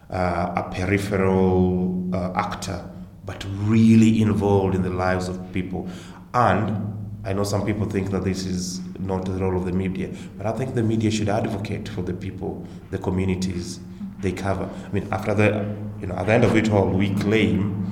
uh, 0.09 0.53
a 0.57 0.69
peripheral 0.73 2.09
uh, 2.13 2.33
actor 2.35 2.85
but 3.25 3.45
really 3.59 4.21
involved 4.21 4.73
in 4.73 4.81
the 4.81 4.89
lives 4.89 5.27
of 5.29 5.53
people. 5.53 5.87
And 6.33 7.08
I 7.29 7.33
know 7.33 7.43
some 7.43 7.63
people 7.63 7.85
think 7.85 8.09
that 8.09 8.23
this 8.23 8.47
is 8.47 8.81
not 8.97 9.25
the 9.25 9.33
role 9.33 9.55
of 9.55 9.65
the 9.65 9.71
media, 9.71 10.09
but 10.35 10.47
I 10.47 10.51
think 10.51 10.73
the 10.73 10.81
media 10.81 11.11
should 11.11 11.29
advocate 11.29 11.87
for 11.87 12.01
the 12.01 12.13
people, 12.13 12.65
the 12.89 12.97
communities 12.97 13.79
they 14.19 14.31
cover. 14.31 14.67
I 14.83 14.91
mean, 14.91 15.07
after 15.11 15.35
the, 15.35 15.75
you 16.01 16.07
know, 16.07 16.15
at 16.15 16.25
the 16.25 16.33
end 16.33 16.43
of 16.43 16.55
it 16.55 16.71
all, 16.71 16.89
we 16.89 17.13
claim, 17.13 17.85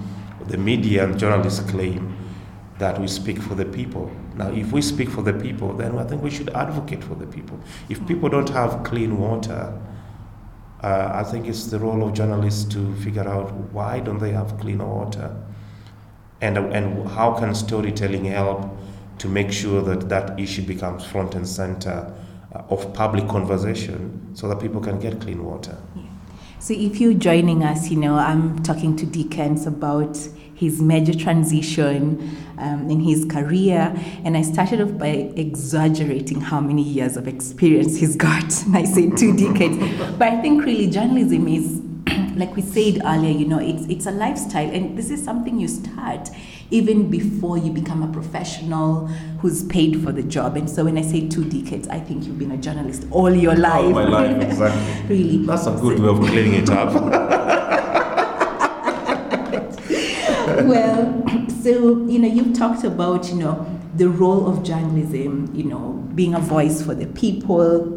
the 0.47 0.57
media 0.57 1.03
and 1.03 1.19
journalists 1.19 1.59
claim 1.69 2.17
that 2.79 2.99
we 2.99 3.07
speak 3.07 3.39
for 3.39 3.53
the 3.53 3.65
people. 3.65 4.11
Now, 4.35 4.51
if 4.51 4.71
we 4.71 4.81
speak 4.81 5.07
for 5.07 5.21
the 5.21 5.33
people, 5.33 5.71
then 5.71 5.99
I 5.99 6.03
think 6.03 6.23
we 6.23 6.31
should 6.31 6.49
advocate 6.49 7.03
for 7.03 7.13
the 7.13 7.27
people. 7.27 7.59
If 7.89 8.07
people 8.07 8.29
don't 8.29 8.49
have 8.49 8.83
clean 8.83 9.19
water, 9.19 9.79
uh, 10.81 11.11
I 11.13 11.21
think 11.21 11.45
it's 11.45 11.67
the 11.67 11.77
role 11.77 12.03
of 12.07 12.13
journalists 12.13 12.65
to 12.73 12.95
figure 12.95 13.27
out 13.27 13.51
why 13.71 13.99
don't 13.99 14.17
they 14.17 14.31
have 14.31 14.59
clean 14.59 14.79
water, 14.79 15.35
and 16.41 16.57
and 16.57 17.07
how 17.09 17.33
can 17.33 17.53
storytelling 17.53 18.25
help 18.25 18.67
to 19.19 19.27
make 19.27 19.51
sure 19.51 19.81
that 19.81 20.09
that 20.09 20.39
issue 20.39 20.63
becomes 20.63 21.05
front 21.05 21.35
and 21.35 21.47
center 21.47 22.13
uh, 22.53 22.63
of 22.69 22.93
public 22.93 23.27
conversation, 23.27 24.35
so 24.35 24.47
that 24.47 24.59
people 24.59 24.81
can 24.81 24.99
get 24.99 25.19
clean 25.21 25.43
water. 25.43 25.77
Yeah. 25.95 26.03
So 26.59 26.73
if 26.73 26.99
you're 26.99 27.13
joining 27.13 27.63
us, 27.63 27.89
you 27.89 27.97
know 27.97 28.15
I'm 28.15 28.61
talking 28.63 28.95
to 28.97 29.05
Dickens 29.05 29.67
about 29.67 30.17
his 30.57 30.81
major 30.81 31.13
transition 31.13 32.35
um, 32.57 32.89
in 32.89 32.99
his 32.99 33.25
career. 33.25 33.93
And 34.25 34.35
I 34.35 34.41
started 34.41 34.81
off 34.81 34.97
by 34.97 35.31
exaggerating 35.35 36.41
how 36.41 36.59
many 36.59 36.81
years 36.81 37.15
of 37.15 37.27
experience 37.27 37.97
he's 37.97 38.15
got. 38.15 38.65
And 38.65 38.75
I 38.81 38.83
say 38.83 39.09
two 39.11 39.37
decades. 39.37 39.77
But 40.17 40.29
I 40.29 40.41
think 40.41 40.65
really 40.65 40.87
journalism 40.87 41.47
is, 41.47 41.79
like 42.35 42.55
we 42.55 42.63
said 42.63 43.03
earlier, 43.05 43.37
you 43.37 43.47
know, 43.47 43.59
it's, 43.59 43.85
it's 43.85 44.07
a 44.07 44.11
lifestyle. 44.11 44.69
And 44.69 44.97
this 44.97 45.11
is 45.11 45.23
something 45.23 45.59
you 45.59 45.67
start 45.67 46.29
even 46.69 47.09
before 47.09 47.57
you 47.57 47.71
become 47.71 48.03
a 48.03 48.11
professional 48.11 49.07
who's 49.39 49.63
paid 49.65 50.03
for 50.03 50.11
the 50.11 50.23
job. 50.23 50.57
And 50.57 50.69
so 50.69 50.83
when 50.83 50.97
I 50.97 51.01
say 51.01 51.27
two 51.27 51.45
decades, 51.45 51.87
I 51.87 51.99
think 51.99 52.25
you've 52.25 52.37
been 52.37 52.51
a 52.51 52.57
journalist 52.57 53.07
all 53.11 53.33
your 53.33 53.55
life. 53.55 53.85
All 53.85 53.91
my 53.91 54.03
life, 54.03 54.41
exactly. 54.41 55.07
really. 55.15 55.45
That's 55.45 55.67
a 55.67 55.71
good 55.71 55.99
way 55.99 56.09
of 56.09 56.19
cleaning 56.19 56.55
it 56.55 56.69
up. 56.69 56.93
well, 60.65 61.23
so 61.61 62.05
you 62.07 62.19
know, 62.19 62.27
you've 62.27 62.57
talked 62.57 62.83
about 62.83 63.29
you 63.29 63.35
know 63.35 63.65
the 63.95 64.09
role 64.09 64.49
of 64.49 64.63
journalism, 64.63 65.49
you 65.55 65.63
know, 65.63 65.93
being 66.15 66.35
a 66.35 66.39
voice 66.39 66.81
for 66.81 66.93
the 66.93 67.07
people, 67.07 67.93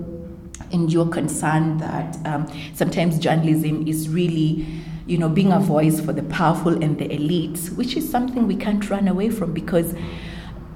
and 0.72 0.92
you're 0.92 1.08
concerned 1.08 1.80
that 1.80 2.16
um, 2.24 2.46
sometimes 2.74 3.18
journalism 3.18 3.86
is 3.88 4.08
really 4.08 4.64
you 5.10 5.18
know 5.18 5.28
being 5.28 5.52
a 5.52 5.60
voice 5.60 6.00
for 6.00 6.12
the 6.12 6.22
powerful 6.24 6.82
and 6.82 6.98
the 6.98 7.08
elites 7.08 7.74
which 7.76 7.96
is 7.96 8.08
something 8.08 8.46
we 8.46 8.56
can't 8.56 8.88
run 8.90 9.08
away 9.08 9.28
from 9.28 9.52
because 9.52 9.94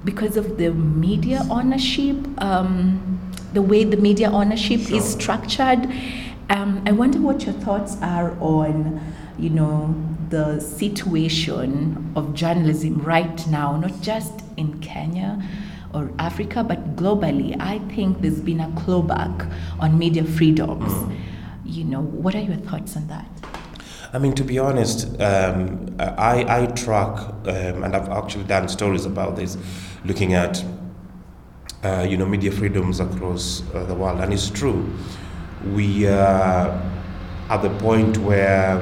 because 0.03 0.37
of 0.37 0.57
the 0.57 0.69
media 0.71 1.41
ownership 1.49 2.17
um, 2.41 3.19
the 3.53 3.61
way 3.61 3.83
the 3.83 3.97
media 3.97 4.29
ownership 4.29 4.81
sure. 4.81 4.97
is 4.97 5.05
structured 5.17 5.87
um, 6.49 6.83
i 6.85 6.91
wonder 6.91 7.19
what 7.19 7.45
your 7.45 7.55
thoughts 7.55 7.97
are 8.01 8.37
on 8.39 8.99
you 9.37 9.49
know 9.49 9.95
the 10.29 10.59
situation 10.59 12.11
of 12.15 12.33
journalism 12.33 12.97
right 13.01 13.47
now, 13.47 13.77
not 13.77 14.01
just 14.01 14.41
in 14.57 14.79
Kenya 14.79 15.41
or 15.93 16.11
Africa, 16.19 16.63
but 16.63 16.95
globally, 16.95 17.55
I 17.59 17.79
think 17.93 18.21
there's 18.21 18.39
been 18.39 18.59
a 18.59 18.67
clawback 18.69 19.51
on 19.79 19.97
media 19.97 20.23
freedoms. 20.23 20.91
You 21.63 21.83
know, 21.83 22.01
what 22.01 22.35
are 22.35 22.41
your 22.41 22.57
thoughts 22.57 22.95
on 22.95 23.07
that? 23.07 23.34
I 24.15 24.17
mean, 24.17 24.31
to 24.35 24.45
be 24.45 24.57
honest, 24.59 25.19
um, 25.19 25.93
I, 25.99 26.45
I 26.47 26.65
track, 26.67 27.19
um, 27.19 27.83
and 27.83 27.93
I've 27.93 28.07
actually 28.07 28.45
done 28.45 28.69
stories 28.69 29.05
about 29.05 29.35
this, 29.35 29.57
looking 30.05 30.33
at, 30.33 30.63
uh, 31.83 32.07
you 32.09 32.15
know, 32.15 32.25
media 32.25 32.49
freedoms 32.49 33.01
across 33.01 33.61
uh, 33.73 33.83
the 33.83 33.93
world. 33.93 34.21
And 34.21 34.31
it's 34.31 34.49
true, 34.49 34.89
we 35.73 36.07
are 36.07 36.81
at 37.49 37.61
the 37.61 37.71
point 37.71 38.17
where 38.19 38.81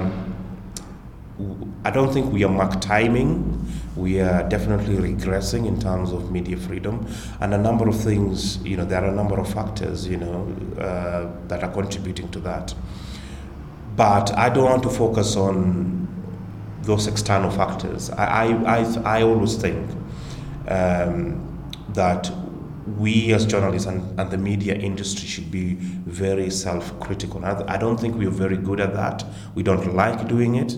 I 1.84 1.90
don't 1.90 2.14
think 2.14 2.32
we 2.32 2.44
are 2.44 2.52
mark 2.52 2.80
timing. 2.80 3.60
We 3.96 4.22
are 4.22 4.48
definitely 4.48 4.98
regressing 4.98 5.66
in 5.66 5.80
terms 5.80 6.12
of 6.12 6.32
media 6.32 6.58
freedom, 6.58 7.08
and 7.42 7.56
a 7.56 7.58
number 7.58 7.90
of 7.90 8.00
things. 8.00 8.60
You 8.64 8.78
know, 8.78 8.86
there 8.86 9.04
are 9.04 9.10
a 9.10 9.16
number 9.16 9.40
of 9.40 9.52
factors. 9.52 10.08
You 10.08 10.18
know, 10.18 10.56
uh, 10.80 11.48
that 11.48 11.64
are 11.64 11.72
contributing 11.72 12.30
to 12.30 12.40
that. 12.42 12.76
But 13.96 14.36
I 14.38 14.50
don't 14.50 14.66
want 14.66 14.84
to 14.84 14.90
focus 14.90 15.36
on 15.36 16.08
those 16.82 17.08
external 17.08 17.52
factors. 17.52 18.10
I 18.10 18.26
I, 18.26 18.78
I, 18.78 19.20
I 19.20 19.24
always 19.24 19.56
think 19.56 19.90
um, 20.68 21.72
that 21.90 22.32
we 22.98 23.34
as 23.34 23.46
journalists 23.46 23.88
and, 23.88 24.20
and 24.20 24.30
the 24.30 24.38
media 24.38 24.76
industry 24.76 25.26
should 25.28 25.50
be 25.50 25.76
very 25.76 26.50
self-critical. 26.50 27.46
I, 27.46 27.64
I 27.68 27.78
don't 27.78 27.98
think 27.98 28.18
we 28.18 28.26
are 28.26 28.38
very 28.46 28.58
good 28.58 28.82
at 28.82 28.94
that. 28.94 29.24
We 29.56 29.64
don't 29.64 29.96
like 29.96 30.28
doing 30.28 30.56
it 30.56 30.78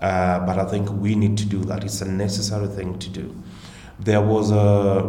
uh, 0.00 0.38
but 0.46 0.58
I 0.58 0.64
think 0.64 0.90
we 0.90 1.14
need 1.14 1.36
to 1.38 1.44
do 1.44 1.64
that. 1.64 1.84
It's 1.84 2.00
a 2.00 2.08
necessary 2.08 2.68
thing 2.68 2.98
to 3.00 3.10
do. 3.10 3.34
There 3.98 4.20
was 4.20 4.52
a, 4.52 5.00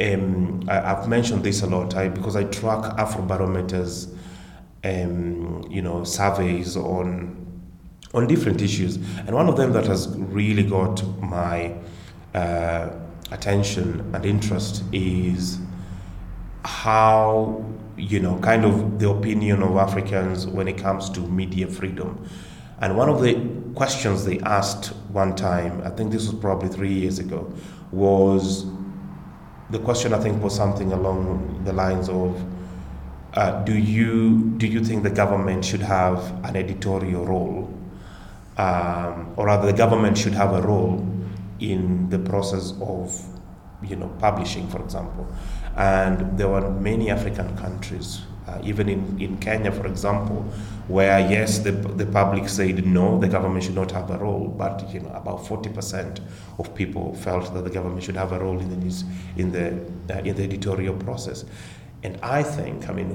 um, 0.00 0.64
I, 0.68 0.74
have 0.74 1.08
mentioned 1.08 1.44
this 1.44 1.62
a 1.62 1.66
lot 1.66 1.94
I, 1.94 2.08
because 2.08 2.34
I 2.34 2.44
track 2.44 2.96
Afrobarometer's, 2.96 4.08
um, 4.84 5.66
you 5.70 5.82
know, 5.82 6.04
surveys 6.04 6.76
on 6.76 7.40
on 8.12 8.28
different 8.28 8.62
issues, 8.62 8.96
and 8.96 9.32
one 9.32 9.48
of 9.48 9.56
them 9.56 9.72
that 9.72 9.86
has 9.86 10.08
really 10.18 10.62
got 10.62 11.02
my 11.20 11.74
uh, 12.34 12.90
attention 13.32 14.08
and 14.14 14.24
interest 14.24 14.84
is 14.92 15.58
how 16.64 17.64
you 17.96 18.20
know 18.20 18.38
kind 18.38 18.64
of 18.64 18.98
the 18.98 19.08
opinion 19.08 19.62
of 19.62 19.76
Africans 19.76 20.46
when 20.46 20.68
it 20.68 20.78
comes 20.78 21.10
to 21.10 21.20
media 21.20 21.66
freedom. 21.66 22.28
And 22.80 22.96
one 22.96 23.08
of 23.08 23.22
the 23.22 23.34
questions 23.74 24.24
they 24.24 24.40
asked 24.40 24.86
one 25.10 25.34
time, 25.34 25.80
I 25.84 25.90
think 25.90 26.12
this 26.12 26.26
was 26.28 26.38
probably 26.38 26.68
three 26.68 26.92
years 26.92 27.18
ago, 27.18 27.52
was 27.92 28.66
the 29.70 29.78
question 29.78 30.12
I 30.12 30.18
think 30.18 30.42
was 30.42 30.54
something 30.54 30.92
along 30.92 31.64
the 31.64 31.72
lines 31.72 32.08
of 32.08 32.44
uh, 33.34 33.62
do 33.64 33.76
you 33.76 34.54
do 34.58 34.66
you 34.66 34.84
think 34.84 35.02
the 35.02 35.10
government 35.10 35.64
should 35.64 35.82
have 35.82 36.18
an 36.44 36.56
editorial 36.56 37.26
role, 37.26 37.72
um, 38.58 39.32
or 39.36 39.46
rather 39.46 39.66
the 39.66 39.76
government 39.76 40.16
should 40.16 40.34
have 40.34 40.52
a 40.52 40.62
role 40.62 41.06
in 41.60 42.08
the 42.10 42.18
process 42.18 42.72
of 42.80 43.20
you 43.82 43.96
know 43.96 44.08
publishing, 44.18 44.68
for 44.68 44.80
example? 44.82 45.26
And 45.76 46.38
there 46.38 46.48
were 46.48 46.70
many 46.70 47.10
African 47.10 47.56
countries 47.56 48.22
uh, 48.46 48.60
even 48.62 48.88
in, 48.88 49.20
in 49.20 49.38
Kenya, 49.38 49.72
for 49.72 49.86
example, 49.86 50.42
where 50.86 51.18
yes, 51.18 51.60
the, 51.60 51.72
the 51.72 52.04
public 52.04 52.48
said 52.48 52.86
no, 52.86 53.18
the 53.18 53.28
government 53.28 53.64
should 53.64 53.74
not 53.74 53.90
have 53.90 54.10
a 54.10 54.18
role, 54.18 54.48
but 54.48 54.92
you 54.92 55.00
know 55.00 55.10
about 55.10 55.38
40% 55.44 56.20
of 56.58 56.74
people 56.74 57.14
felt 57.14 57.54
that 57.54 57.64
the 57.64 57.70
government 57.70 58.02
should 58.02 58.16
have 58.16 58.32
a 58.32 58.38
role 58.38 58.60
in 58.60 58.68
the 58.68 58.76
news, 58.76 59.04
in 59.36 59.50
the 59.50 59.68
uh, 60.14 60.18
in 60.20 60.36
the 60.36 60.44
editorial 60.44 60.94
process. 60.94 61.44
And 62.04 62.18
I 62.22 62.42
think, 62.42 62.88
I 62.88 62.92
mean, 62.92 63.10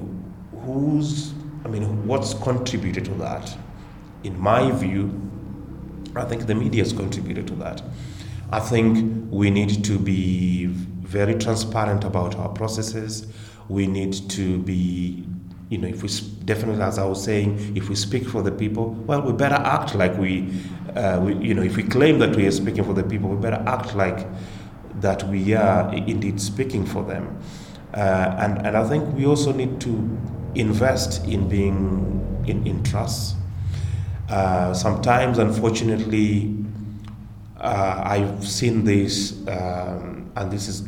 who's, 0.66 1.34
I 1.64 1.70
mean, 1.70 2.06
what's 2.06 2.34
contributed 2.34 3.06
to 3.06 3.14
that? 3.16 3.56
In 4.24 4.38
my 4.38 4.72
view, 4.72 5.32
I 6.16 6.26
think 6.26 6.48
the 6.48 6.56
media 6.56 6.84
has 6.84 6.92
contributed 6.92 7.48
to 7.48 7.56
that. 7.56 7.82
I 8.52 8.60
think 8.60 9.28
we 9.32 9.50
need 9.50 9.86
to 9.86 9.98
be 9.98 10.66
very 10.66 11.36
transparent 11.36 12.04
about 12.04 12.36
our 12.36 12.50
processes 12.50 13.28
we 13.70 13.86
need 13.88 14.14
to 14.32 14.58
be 14.58 15.26
you 15.70 15.78
know, 15.78 15.88
if 15.88 16.02
we 16.02 16.10
definitely, 16.46 16.82
as 16.82 16.98
I 16.98 17.06
was 17.06 17.24
saying, 17.24 17.78
if 17.78 17.90
we 17.90 17.96
speak 17.96 18.28
for 18.28 18.42
the 18.42 18.52
people, 18.52 18.90
well, 19.06 19.22
we 19.22 19.34
better 19.34 19.54
act 19.54 19.94
like 19.94 20.18
we, 20.18 20.52
uh, 20.96 21.20
we, 21.22 21.36
you 21.36 21.54
know, 21.54 21.62
if 21.62 21.78
we 21.78 21.84
claim 21.84 22.18
that 22.20 22.36
we 22.36 22.48
are 22.48 22.52
speaking 22.52 22.84
for 22.84 22.96
the 22.96 23.04
people, 23.04 23.30
we 23.30 23.40
better 23.40 23.64
act 23.68 23.94
like 23.94 24.28
that 25.00 25.22
we 25.30 25.54
are 25.54 25.94
indeed 25.94 26.42
speaking 26.42 26.88
for 26.88 27.04
them. 27.04 27.40
Uh, 27.94 28.36
and, 28.40 28.66
and 28.66 28.78
I 28.78 28.88
think 28.88 29.16
we 29.16 29.26
also 29.26 29.52
need 29.52 29.82
to 29.82 30.18
invest 30.56 31.26
in 31.26 31.48
being 31.48 32.44
in, 32.48 32.66
in 32.66 32.84
trust. 32.84 33.36
Uh, 34.30 34.74
sometimes, 34.74 35.40
unfortunately, 35.40 36.56
uh, 37.60 38.02
I've 38.06 38.48
seen 38.48 38.84
this, 38.84 39.46
um, 39.48 40.32
and 40.36 40.52
this 40.52 40.68
is 40.68 40.88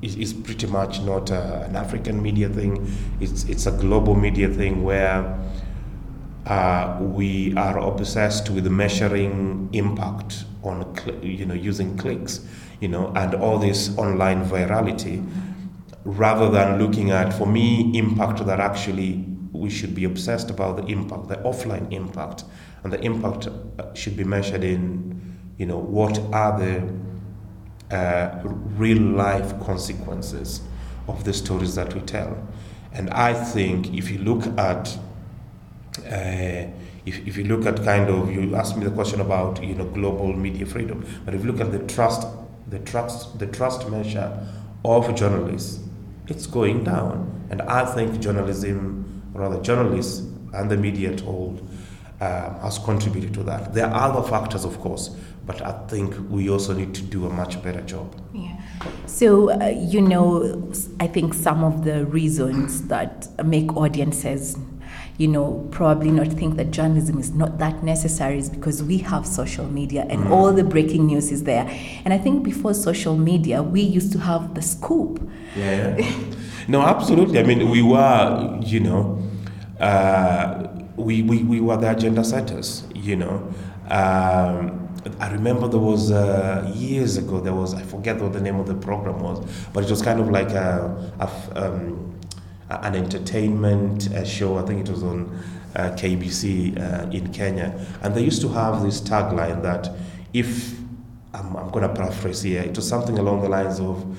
is, 0.00 0.32
pretty 0.32 0.66
much 0.66 1.00
not 1.00 1.30
a, 1.30 1.64
an 1.64 1.74
African 1.76 2.22
media 2.22 2.48
thing. 2.48 2.92
It's 3.20 3.44
it's 3.44 3.66
a 3.66 3.72
global 3.72 4.14
media 4.14 4.48
thing 4.48 4.82
where 4.82 5.38
uh, 6.46 6.98
we 7.00 7.54
are 7.56 7.78
obsessed 7.78 8.50
with 8.50 8.66
measuring 8.66 9.68
impact 9.72 10.44
on 10.62 10.96
cl- 10.96 11.24
you 11.24 11.46
know 11.46 11.54
using 11.54 11.96
clicks, 11.96 12.40
you 12.80 12.88
know, 12.88 13.12
and 13.16 13.34
all 13.34 13.58
this 13.58 13.96
online 13.98 14.44
virality, 14.44 15.24
rather 16.08 16.48
than 16.50 16.78
looking 16.78 17.10
at 17.10 17.34
for 17.34 17.46
me 17.46 17.90
impact 17.98 18.44
that 18.46 18.58
actually 18.60 19.26
we 19.52 19.68
should 19.68 19.94
be 19.94 20.04
obsessed 20.04 20.48
about 20.48 20.78
the 20.78 20.84
impact, 20.86 21.28
the 21.28 21.36
offline 21.36 21.92
impact, 21.92 22.44
and 22.82 22.92
the 22.92 23.00
impact 23.02 23.46
uh, 23.46 23.92
should 23.92 24.16
be 24.16 24.24
measured 24.24 24.64
in 24.64 25.36
you 25.58 25.66
know 25.66 25.76
what 25.76 26.18
are 26.32 26.58
the 26.58 27.94
uh, 27.94 28.40
real 28.44 29.02
life 29.02 29.58
consequences 29.60 30.62
of 31.08 31.24
the 31.24 31.32
stories 31.34 31.74
that 31.74 31.92
we 31.94 32.00
tell. 32.00 32.38
And 32.92 33.10
I 33.10 33.34
think 33.34 33.92
if 33.92 34.10
you 34.10 34.18
look 34.18 34.46
at 34.58 34.96
uh, 36.06 36.70
if, 37.04 37.26
if 37.26 37.36
you 37.36 37.44
look 37.44 37.66
at 37.66 37.84
kind 37.84 38.08
of 38.08 38.32
you 38.32 38.54
asked 38.56 38.78
me 38.78 38.84
the 38.84 38.90
question 38.90 39.20
about 39.20 39.62
you 39.62 39.74
know 39.74 39.84
global 39.84 40.32
media 40.32 40.64
freedom, 40.64 41.04
but 41.26 41.34
if 41.34 41.44
you 41.44 41.52
look 41.52 41.60
at 41.60 41.70
the 41.70 41.80
trust 41.80 42.26
the 42.66 42.78
trust 42.78 43.38
the 43.38 43.46
trust 43.46 43.88
measure 43.90 44.46
of 44.86 45.14
journalists, 45.14 45.80
it's 46.28 46.46
going 46.46 46.84
down. 46.84 47.46
And 47.50 47.62
I 47.62 47.84
think 47.84 48.20
journalism, 48.20 49.22
rather 49.32 49.60
journalists, 49.62 50.20
and 50.52 50.70
the 50.70 50.76
media 50.76 51.14
told 51.16 51.60
um, 52.20 52.54
has 52.60 52.78
contributed 52.78 53.32
to 53.34 53.42
that. 53.44 53.74
There 53.74 53.86
are 53.86 54.10
other 54.10 54.28
factors, 54.28 54.64
of 54.64 54.80
course, 54.80 55.10
but 55.46 55.62
I 55.62 55.72
think 55.86 56.14
we 56.28 56.50
also 56.50 56.74
need 56.74 56.94
to 56.94 57.02
do 57.02 57.26
a 57.26 57.30
much 57.30 57.62
better 57.62 57.80
job. 57.82 58.14
Yeah. 58.34 58.56
So, 59.06 59.50
uh, 59.50 59.68
you 59.68 60.00
know, 60.00 60.72
I 61.00 61.06
think 61.06 61.34
some 61.34 61.64
of 61.64 61.84
the 61.84 62.06
reasons 62.06 62.88
that 62.88 63.28
make 63.44 63.76
audiences 63.76 64.56
you 65.18 65.26
know, 65.26 65.68
probably 65.72 66.12
not 66.12 66.28
think 66.28 66.56
that 66.56 66.70
journalism 66.70 67.18
is 67.18 67.32
not 67.32 67.58
that 67.58 67.82
necessary 67.82 68.38
is 68.38 68.48
because 68.48 68.84
we 68.84 68.98
have 68.98 69.26
social 69.26 69.66
media 69.66 70.06
and 70.08 70.24
mm. 70.24 70.30
all 70.30 70.52
the 70.52 70.62
breaking 70.62 71.06
news 71.06 71.32
is 71.32 71.42
there. 71.42 71.68
And 72.04 72.14
I 72.14 72.18
think 72.18 72.44
before 72.44 72.72
social 72.72 73.16
media, 73.16 73.60
we 73.60 73.80
used 73.80 74.12
to 74.12 74.20
have 74.20 74.54
the 74.54 74.62
scoop. 74.62 75.28
Yeah. 75.56 75.98
no, 76.68 76.82
absolutely. 76.82 77.40
I 77.40 77.42
mean, 77.42 77.68
we 77.68 77.82
were, 77.82 78.60
you 78.62 78.78
know, 78.78 79.20
uh, 79.80 80.68
we, 80.94 81.22
we, 81.22 81.42
we 81.42 81.60
were 81.60 81.76
the 81.76 81.90
agenda 81.90 82.22
setters, 82.22 82.86
you 82.94 83.16
know. 83.16 83.52
Um, 83.90 84.88
I 85.18 85.32
remember 85.32 85.66
there 85.66 85.80
was 85.80 86.12
uh, 86.12 86.70
years 86.74 87.16
ago 87.16 87.40
there 87.40 87.54
was 87.54 87.74
I 87.74 87.82
forget 87.82 88.20
what 88.20 88.32
the 88.32 88.40
name 88.40 88.60
of 88.60 88.66
the 88.66 88.74
program 88.74 89.20
was, 89.20 89.44
but 89.72 89.82
it 89.84 89.90
was 89.90 90.02
kind 90.02 90.20
of 90.20 90.28
like 90.30 90.50
a, 90.50 91.12
a 91.18 91.64
um, 91.64 92.17
an 92.70 92.94
entertainment 92.94 94.12
uh, 94.12 94.24
show. 94.24 94.58
I 94.58 94.62
think 94.62 94.86
it 94.86 94.90
was 94.90 95.02
on 95.02 95.42
uh, 95.76 95.90
KBC 95.90 96.78
uh, 96.78 97.10
in 97.10 97.32
Kenya, 97.32 97.84
and 98.02 98.14
they 98.14 98.22
used 98.22 98.40
to 98.42 98.48
have 98.48 98.82
this 98.82 99.00
tagline 99.00 99.62
that 99.62 99.90
if 100.32 100.78
I'm, 101.34 101.56
I'm 101.56 101.70
going 101.70 101.88
to 101.88 101.94
paraphrase 101.94 102.42
here, 102.42 102.62
it 102.62 102.76
was 102.76 102.88
something 102.88 103.18
along 103.18 103.42
the 103.42 103.48
lines 103.48 103.80
of 103.80 104.18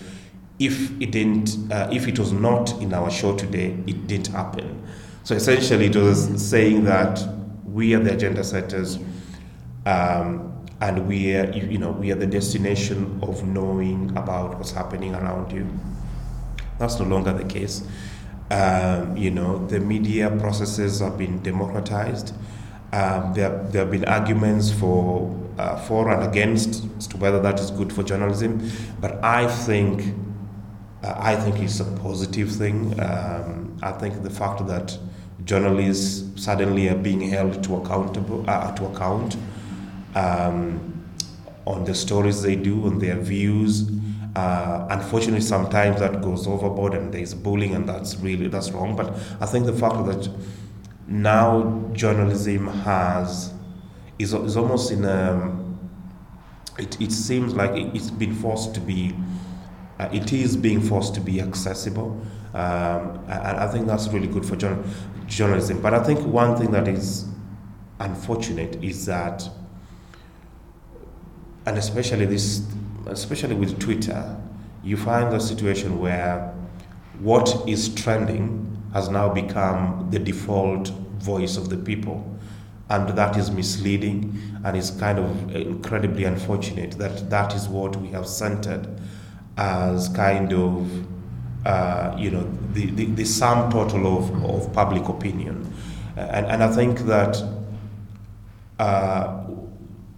if 0.59 0.91
it 1.01 1.11
didn't, 1.11 1.71
uh, 1.71 1.89
if 1.91 2.07
it 2.07 2.19
was 2.19 2.31
not 2.31 2.71
in 2.81 2.93
our 2.93 3.09
show 3.09 3.35
today, 3.35 3.77
it 3.87 4.07
didn't 4.07 4.27
happen. 4.27 4.85
So 5.23 5.35
essentially, 5.35 5.85
it 5.85 5.95
was 5.95 6.49
saying 6.49 6.83
that 6.85 7.21
we 7.65 7.93
are 7.95 7.99
the 7.99 8.13
agenda 8.13 8.43
setters. 8.43 8.99
Um, 9.85 10.49
and 10.81 11.07
we 11.07 11.35
are, 11.35 11.51
you 11.51 11.77
know, 11.77 11.91
we 11.91 12.11
are 12.11 12.15
the 12.15 12.27
destination 12.27 13.19
of 13.21 13.45
knowing 13.45 14.11
about 14.15 14.57
what's 14.57 14.71
happening 14.71 15.13
around 15.13 15.51
you. 15.51 15.67
That's 16.77 16.99
no 16.99 17.05
longer 17.05 17.33
the 17.33 17.43
case. 17.43 17.85
Um, 18.51 19.15
you 19.15 19.29
know, 19.29 19.65
the 19.67 19.79
media 19.79 20.29
processes 20.39 20.99
have 21.01 21.17
been 21.17 21.41
democratized. 21.43 22.33
Um, 22.91 23.33
there, 23.33 23.63
there 23.65 23.83
have 23.83 23.91
been 23.91 24.05
arguments 24.05 24.71
for, 24.71 25.29
uh, 25.59 25.77
for 25.77 26.09
and 26.09 26.23
against 26.23 26.85
as 26.97 27.05
to 27.07 27.17
whether 27.17 27.39
that 27.41 27.59
is 27.59 27.69
good 27.69 27.93
for 27.93 28.01
journalism, 28.01 28.67
but 28.99 29.23
I 29.23 29.47
think, 29.47 30.15
uh, 31.03 31.13
I 31.15 31.35
think 31.35 31.59
it's 31.59 31.79
a 31.79 31.85
positive 31.85 32.51
thing. 32.51 32.99
Um, 32.99 33.77
I 33.83 33.91
think 33.91 34.23
the 34.23 34.31
fact 34.31 34.65
that 34.65 34.97
journalists 35.45 36.43
suddenly 36.43 36.89
are 36.89 36.95
being 36.95 37.21
held 37.21 37.63
to 37.63 37.75
accountable 37.75 38.43
uh, 38.49 38.71
to 38.75 38.85
account 38.87 39.37
um, 40.15 41.05
on 41.65 41.85
the 41.85 41.93
stories 41.93 42.41
they 42.41 42.55
do, 42.55 42.85
on 42.85 42.97
their 42.97 43.17
views, 43.17 43.89
uh, 44.35 44.87
unfortunately, 44.89 45.41
sometimes 45.41 45.99
that 45.99 46.21
goes 46.21 46.47
overboard 46.47 46.93
and 46.93 47.13
there's 47.13 47.33
bullying, 47.33 47.75
and 47.75 47.87
that's 47.87 48.15
really 48.17 48.47
that's 48.47 48.71
wrong. 48.71 48.95
But 48.95 49.13
I 49.41 49.45
think 49.45 49.65
the 49.65 49.73
fact 49.73 50.05
that 50.05 50.29
now 51.07 51.89
journalism 51.93 52.67
has 52.67 53.51
is, 54.19 54.33
is 54.33 54.55
almost 54.55 54.91
in 54.91 55.05
a 55.05 55.57
it, 56.77 57.01
it 57.01 57.11
seems 57.11 57.55
like 57.55 57.71
it's 57.73 58.11
been 58.11 58.35
forced 58.35 58.75
to 58.75 58.79
be 58.79 59.15
uh, 59.99 60.07
it 60.13 60.31
is 60.31 60.55
being 60.55 60.79
forced 60.79 61.15
to 61.15 61.21
be 61.21 61.41
accessible 61.41 62.21
um, 62.53 63.23
and 63.27 63.57
I 63.57 63.67
think 63.67 63.87
that's 63.87 64.07
really 64.09 64.27
good 64.27 64.45
for 64.45 64.55
journal, 64.55 64.83
journalism 65.25 65.81
but 65.81 65.93
I 65.93 66.03
think 66.03 66.19
one 66.25 66.55
thing 66.55 66.71
that 66.71 66.87
is 66.87 67.25
unfortunate 67.99 68.81
is 68.83 69.05
that 69.07 69.49
and 71.65 71.77
especially 71.77 72.25
this 72.25 72.65
especially 73.11 73.55
with 73.55 73.79
Twitter, 73.79 74.37
you 74.83 74.97
find 74.97 75.33
a 75.33 75.39
situation 75.39 75.99
where 75.99 76.53
what 77.19 77.67
is 77.67 77.93
trending 77.95 78.65
has 78.93 79.09
now 79.09 79.29
become 79.29 80.07
the 80.09 80.19
default 80.19 80.89
voice 81.19 81.57
of 81.57 81.69
the 81.69 81.77
people. 81.77 82.25
And 82.89 83.09
that 83.09 83.37
is 83.37 83.51
misleading 83.51 84.39
and 84.63 84.75
is 84.75 84.89
kind 84.91 85.19
of 85.19 85.55
incredibly 85.55 86.23
unfortunate 86.23 86.91
that 86.93 87.29
that 87.29 87.53
is 87.53 87.67
what 87.67 87.95
we 87.97 88.07
have 88.09 88.27
centered 88.27 88.87
as 89.57 90.09
kind 90.09 90.53
of, 90.53 91.67
uh, 91.67 92.15
you 92.17 92.31
know, 92.31 92.49
the, 92.73 92.89
the, 92.91 93.05
the, 93.05 93.25
sum 93.25 93.71
total 93.71 94.17
of, 94.17 94.43
of 94.43 94.73
public 94.73 95.07
opinion. 95.07 95.71
And, 96.15 96.47
and 96.47 96.63
I 96.63 96.71
think 96.73 96.99
that 97.01 97.43
uh, 98.79 99.43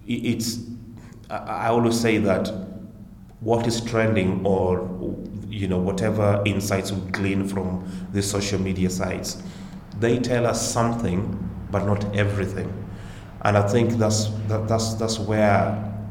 it's, 0.08 0.60
I 1.30 1.68
always 1.68 2.00
say 2.00 2.20
that 2.20 2.71
what 3.42 3.68
is 3.68 3.82
trending 3.82 4.46
or 4.46 4.88
you 5.50 5.68
know 5.68 5.78
whatever 5.80 6.42
insights 6.46 6.92
we 6.92 7.12
glean 7.12 7.48
from 7.48 7.84
the 8.14 8.22
social 8.22 8.60
media 8.60 8.90
sites. 8.90 9.44
They 10.00 10.20
tell 10.20 10.46
us 10.48 10.72
something 10.72 11.38
but 11.70 11.86
not 11.86 12.16
everything. 12.16 12.72
And 13.44 13.58
i 13.58 13.68
think 13.68 13.92
that's 13.94 14.28
that, 14.48 14.68
that's 14.68 14.94
that's 14.96 15.20
where 15.20 15.60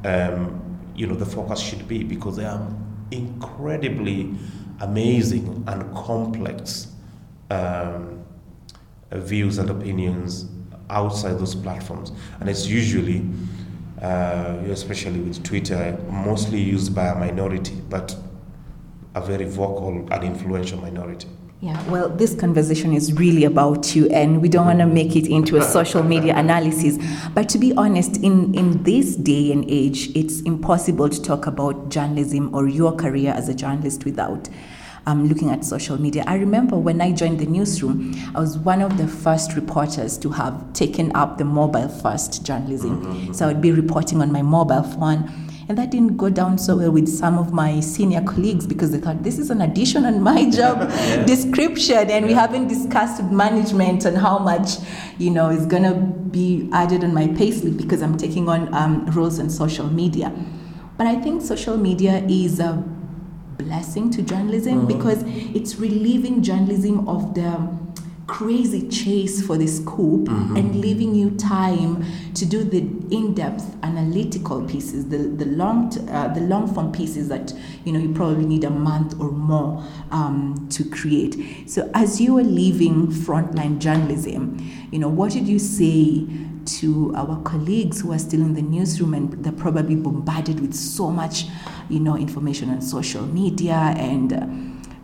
um, 0.05 0.61
you 0.97 1.07
know 1.07 1.14
the 1.14 1.27
focus 1.27 1.61
should 1.61 1.87
be 1.87 2.03
because 2.03 2.37
they 2.37 2.45
are 2.45 2.66
incredibly 3.12 4.35
amazing 4.81 5.64
and 5.66 5.95
complex 5.95 6.88
um, 7.51 8.25
views 9.12 9.59
and 9.59 9.71
opinions 9.71 10.47
outside 10.88 11.38
those 11.38 11.55
platforms. 11.55 12.12
And 12.40 12.49
it's 12.49 12.66
usually 12.66 13.25
uh, 14.03 14.59
especially 14.71 15.21
with 15.21 15.43
Twitter, 15.43 15.99
mostly 16.09 16.61
used 16.61 16.95
by 16.95 17.07
a 17.07 17.15
minority, 17.15 17.75
but 17.89 18.17
a 19.15 19.21
very 19.21 19.45
vocal 19.45 20.07
and 20.11 20.25
influential 20.25 20.81
minority. 20.81 21.29
Yeah, 21.63 21.79
well, 21.91 22.09
this 22.09 22.35
conversation 22.35 22.95
is 22.95 23.13
really 23.13 23.45
about 23.45 23.95
you, 23.95 24.09
and 24.09 24.41
we 24.41 24.49
don't 24.49 24.65
want 24.65 24.79
to 24.79 24.87
make 24.87 25.15
it 25.15 25.27
into 25.27 25.59
a 25.59 25.63
social 25.63 26.03
media 26.03 26.35
analysis. 26.35 26.99
But 27.35 27.51
to 27.51 27.59
be 27.59 27.75
honest, 27.75 28.17
in, 28.17 28.55
in 28.55 28.83
this 28.83 29.15
day 29.15 29.53
and 29.53 29.71
age, 29.71 30.09
it's 30.17 30.41
impossible 30.41 31.11
to 31.11 31.23
talk 31.23 31.47
about 31.47 31.91
journalism 31.91 32.55
or 32.55 32.67
your 32.67 32.97
career 32.97 33.35
as 33.37 33.51
a 33.51 33.55
journalist 33.55 34.07
without 34.07 34.49
um, 35.07 35.29
looking 35.29 35.51
at 35.51 35.65
social 35.65 36.01
media. 36.01 36.25
I 36.27 36.37
remember 36.37 36.77
when 36.77 37.01
I 37.01 37.13
joined 37.13 37.41
the 37.41 37.47
newsroom, 37.47 38.15
I 38.35 38.41
was 38.41 38.59
one 38.59 38.83
of 38.83 38.99
the 38.99 39.09
first 39.09 39.55
reporters 39.55 40.19
to 40.19 40.31
have 40.31 40.73
taken 40.73 41.15
up 41.15 41.39
the 41.39 41.45
mobile 41.45 41.89
first 41.89 42.45
journalism. 42.45 43.03
Mm-hmm. 43.05 43.33
So 43.33 43.47
I 43.47 43.49
would 43.49 43.63
be 43.63 43.73
reporting 43.73 44.21
on 44.23 44.33
my 44.33 44.43
mobile 44.43 44.83
phone. 44.83 45.31
And 45.69 45.79
that 45.79 45.93
didn't 45.93 46.17
go 46.17 46.29
down 46.29 46.59
so 46.59 46.79
well 46.79 46.91
with 46.91 47.09
some 47.09 47.39
of 47.39 47.53
my 47.53 47.79
senior 47.79 48.23
colleagues 48.23 48.67
because 48.67 48.91
they 48.91 48.99
thought 48.99 49.23
this 49.23 49.39
is 49.39 49.51
an 49.51 49.61
addition 49.61 50.05
on 50.05 50.21
my 50.21 50.51
job 50.59 50.81
yeah. 50.81 51.25
description, 51.25 52.11
and 52.11 52.27
we 52.27 52.33
haven't 52.33 52.67
discussed 52.67 53.23
with 53.23 53.31
management 53.31 54.05
on 54.05 54.17
how 54.17 54.41
much, 54.41 54.79
you 55.19 55.31
know, 55.31 55.49
is 55.49 55.67
gonna 55.67 55.95
be 55.95 56.69
added 56.73 57.05
on 57.05 57.15
my 57.15 57.29
payslip 57.29 57.77
because 57.77 58.03
I'm 58.03 58.19
taking 58.19 58.49
on 58.49 58.75
um, 58.75 59.07
roles 59.13 59.39
on 59.39 59.49
social 59.49 59.87
media. 59.87 60.35
But 60.99 61.07
I 61.07 61.15
think 61.21 61.41
social 61.41 61.77
media 61.77 62.27
is 62.29 62.59
a 62.59 62.83
blessing 63.62 64.11
to 64.11 64.23
journalism 64.23 64.81
mm-hmm. 64.81 64.87
because 64.87 65.23
it's 65.55 65.77
relieving 65.77 66.42
journalism 66.42 67.09
of 67.09 67.35
the 67.35 67.81
crazy 68.31 68.88
chase 68.88 69.44
for 69.44 69.59
the 69.59 69.66
scoop 69.66 70.29
mm-hmm. 70.29 70.57
and 70.57 70.81
leaving 70.81 71.16
you 71.16 71.31
time 71.33 72.05
to 72.33 72.46
do 72.46 72.62
the 72.62 72.79
in-depth 73.14 73.77
analytical 73.83 74.64
pieces 74.68 75.09
the, 75.09 75.18
the 75.18 75.46
long 75.46 75.90
t- 75.90 76.01
uh, 76.09 76.29
the 76.29 76.40
long 76.40 76.73
form 76.73 76.92
pieces 76.92 77.29
that 77.29 77.53
you 77.85 77.92
know 77.92 77.99
you 77.99 78.14
probably 78.14 78.46
need 78.46 78.62
a 78.62 78.70
month 78.70 79.18
or 79.20 79.33
more 79.33 79.85
um, 80.12 80.68
to 80.70 80.88
create 80.88 81.68
so 81.68 81.90
as 81.92 82.20
you 82.20 82.35
were 82.35 82.44
leaving 82.44 83.09
frontline 83.09 83.81
journalism 83.81 84.57
you 84.92 84.99
know 85.01 85.09
what 85.09 85.33
did 85.33 85.49
you 85.49 85.59
say 85.59 86.25
to 86.66 87.12
our 87.16 87.40
colleagues 87.42 88.01
who 88.01 88.12
are 88.12 88.18
still 88.18 88.40
in 88.40 88.55
the 88.55 88.62
newsroom 88.62 89.14
and 89.14 89.33
they're 89.44 89.53
probably 89.53 89.96
bombarded 89.96 90.61
with 90.61 90.75
so 90.75 91.11
much, 91.11 91.46
you 91.88 92.01
know, 92.01 92.16
information 92.16 92.70
on 92.70 92.81
social 92.81 93.27
media 93.27 93.94
and 93.96 94.33
uh, 94.33 94.46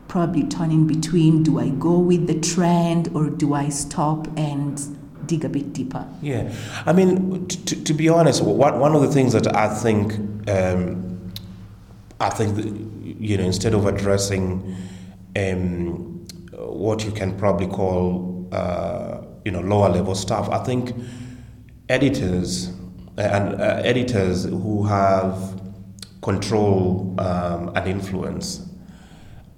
probably 0.08 0.44
turning 0.44 0.86
between 0.86 1.42
do 1.42 1.58
I 1.58 1.70
go 1.70 1.98
with 1.98 2.26
the 2.26 2.40
trend 2.40 3.10
or 3.14 3.28
do 3.28 3.54
I 3.54 3.68
stop 3.68 4.26
and 4.36 4.80
dig 5.26 5.44
a 5.44 5.48
bit 5.48 5.72
deeper? 5.72 6.06
Yeah, 6.22 6.52
I 6.84 6.92
mean, 6.92 7.46
t- 7.48 7.82
to 7.82 7.94
be 7.94 8.08
honest, 8.08 8.42
one, 8.42 8.78
one 8.78 8.94
of 8.94 9.02
the 9.02 9.10
things 9.10 9.32
that 9.32 9.54
I 9.54 9.74
think, 9.74 10.14
um, 10.48 11.32
I 12.20 12.30
think, 12.30 12.56
that, 12.56 12.66
you 12.66 13.36
know, 13.36 13.44
instead 13.44 13.74
of 13.74 13.86
addressing 13.86 14.76
um, 15.36 16.24
what 16.52 17.04
you 17.04 17.10
can 17.10 17.36
probably 17.36 17.66
call, 17.66 18.48
uh, 18.52 19.22
you 19.44 19.50
know, 19.50 19.60
lower 19.60 19.88
level 19.88 20.14
stuff, 20.14 20.48
I 20.48 20.62
think 20.62 20.94
editors 21.88 22.70
uh, 23.18 23.22
and 23.22 23.60
uh, 23.60 23.80
editors 23.84 24.44
who 24.44 24.84
have 24.84 25.60
control 26.22 27.14
um, 27.18 27.72
and 27.76 27.88
influence 27.88 28.68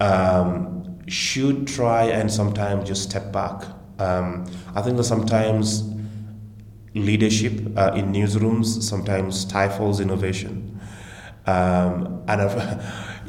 um, 0.00 0.98
should 1.08 1.66
try 1.66 2.04
and 2.04 2.30
sometimes 2.30 2.86
just 2.86 3.02
step 3.10 3.32
back 3.32 3.64
Um, 3.98 4.46
I 4.76 4.82
think 4.82 4.96
that 4.96 5.04
sometimes 5.04 5.82
leadership 6.94 7.52
uh, 7.76 7.92
in 7.94 8.12
newsrooms 8.12 8.82
sometimes 8.82 9.40
stifles 9.40 10.00
innovation. 10.00 10.80
Um, 11.46 12.22
and 12.28 12.42
I've, 12.42 12.54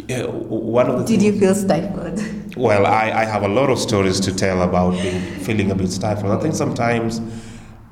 one 0.48 0.90
of 0.90 1.00
the 1.00 1.06
did 1.06 1.22
things, 1.22 1.24
you 1.24 1.40
feel 1.40 1.56
stifled? 1.56 2.20
Well, 2.58 2.86
I, 2.86 3.12
I 3.12 3.26
have 3.26 3.44
a 3.44 3.48
lot 3.48 3.70
of 3.70 3.80
stories 3.80 4.20
to 4.22 4.36
tell 4.36 4.64
about 4.64 4.92
being, 4.92 5.22
feeling 5.40 5.72
a 5.72 5.76
bit 5.76 5.92
stifled. 5.92 6.32
I 6.32 6.40
think 6.42 6.56
sometimes, 6.56 7.22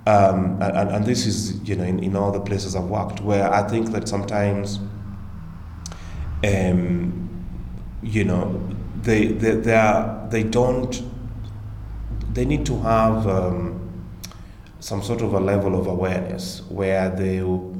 um, 0.08 0.58
and, 0.62 0.90
and 0.90 1.06
this 1.06 1.26
is 1.26 1.62
you 1.68 1.76
know 1.76 1.84
in, 1.84 2.02
in 2.02 2.16
all 2.16 2.32
the 2.32 2.40
places 2.40 2.78
I've 2.78 2.86
worked, 2.86 3.20
where 3.20 3.54
I 3.54 3.68
think 3.68 3.92
that 3.92 4.08
sometimes, 4.08 4.80
um, 6.46 7.30
you 8.02 8.24
know, 8.24 8.66
they 9.02 9.28
they 9.28 9.56
they, 9.56 9.76
are, 9.76 10.26
they 10.30 10.44
don't 10.44 11.04
they 12.32 12.46
need 12.46 12.66
to 12.68 12.80
have 12.80 13.28
um, 13.28 14.08
some 14.80 15.04
sort 15.04 15.22
of 15.22 15.34
a 15.34 15.42
level 15.42 15.78
of 15.78 15.88
awareness 15.88 16.62
where 16.70 17.10
they 17.10 17.42
will, 17.42 17.76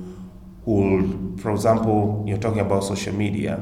for 1.38 1.52
example, 1.52 2.26
you're 2.28 2.40
talking 2.40 2.60
about 2.60 2.84
social 2.84 3.14
media. 3.14 3.58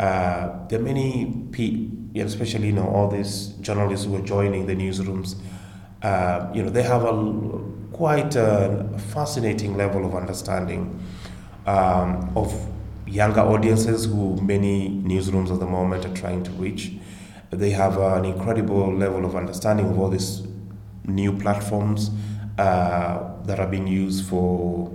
Uh, 0.00 0.66
there 0.68 0.78
are 0.78 0.82
many 0.82 1.46
people, 1.52 2.22
especially 2.22 2.68
you 2.68 2.72
know 2.72 2.88
all 2.88 3.10
these 3.10 3.48
journalists 3.60 4.06
who 4.06 4.16
are 4.16 4.22
joining 4.22 4.64
the 4.64 4.74
newsrooms. 4.74 5.36
Uh, 6.02 6.50
you 6.54 6.62
know 6.62 6.70
they 6.70 6.82
have 6.82 7.02
a 7.04 7.73
quite 7.94 8.34
a 8.34 8.88
fascinating 9.12 9.76
level 9.76 10.04
of 10.04 10.16
understanding 10.16 11.00
um, 11.66 12.32
of 12.36 12.52
younger 13.06 13.40
audiences 13.40 14.06
who 14.06 14.36
many 14.42 14.90
newsrooms 14.90 15.52
at 15.52 15.60
the 15.60 15.66
moment 15.66 16.04
are 16.04 16.14
trying 16.14 16.42
to 16.42 16.50
reach. 16.52 16.92
They 17.50 17.70
have 17.70 17.96
an 17.96 18.24
incredible 18.24 18.92
level 18.92 19.24
of 19.24 19.36
understanding 19.36 19.86
of 19.86 19.98
all 19.98 20.08
these 20.08 20.42
new 21.04 21.32
platforms 21.38 22.10
uh, 22.58 23.30
that 23.44 23.60
are 23.60 23.68
being 23.68 23.86
used 23.86 24.26
for 24.26 24.90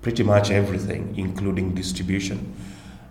pretty 0.00 0.22
much 0.22 0.52
everything, 0.52 1.12
including 1.16 1.74
distribution. 1.74 2.54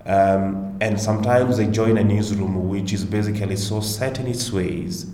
Um, 0.06 0.78
and 0.80 1.00
sometimes 1.00 1.58
they 1.58 1.68
join 1.68 1.98
a 1.98 2.04
newsroom 2.04 2.70
which 2.70 2.94
is 2.94 3.04
basically 3.04 3.58
so 3.58 3.82
set 3.82 4.20
in 4.20 4.28
its 4.28 4.54
ways, 4.54 5.06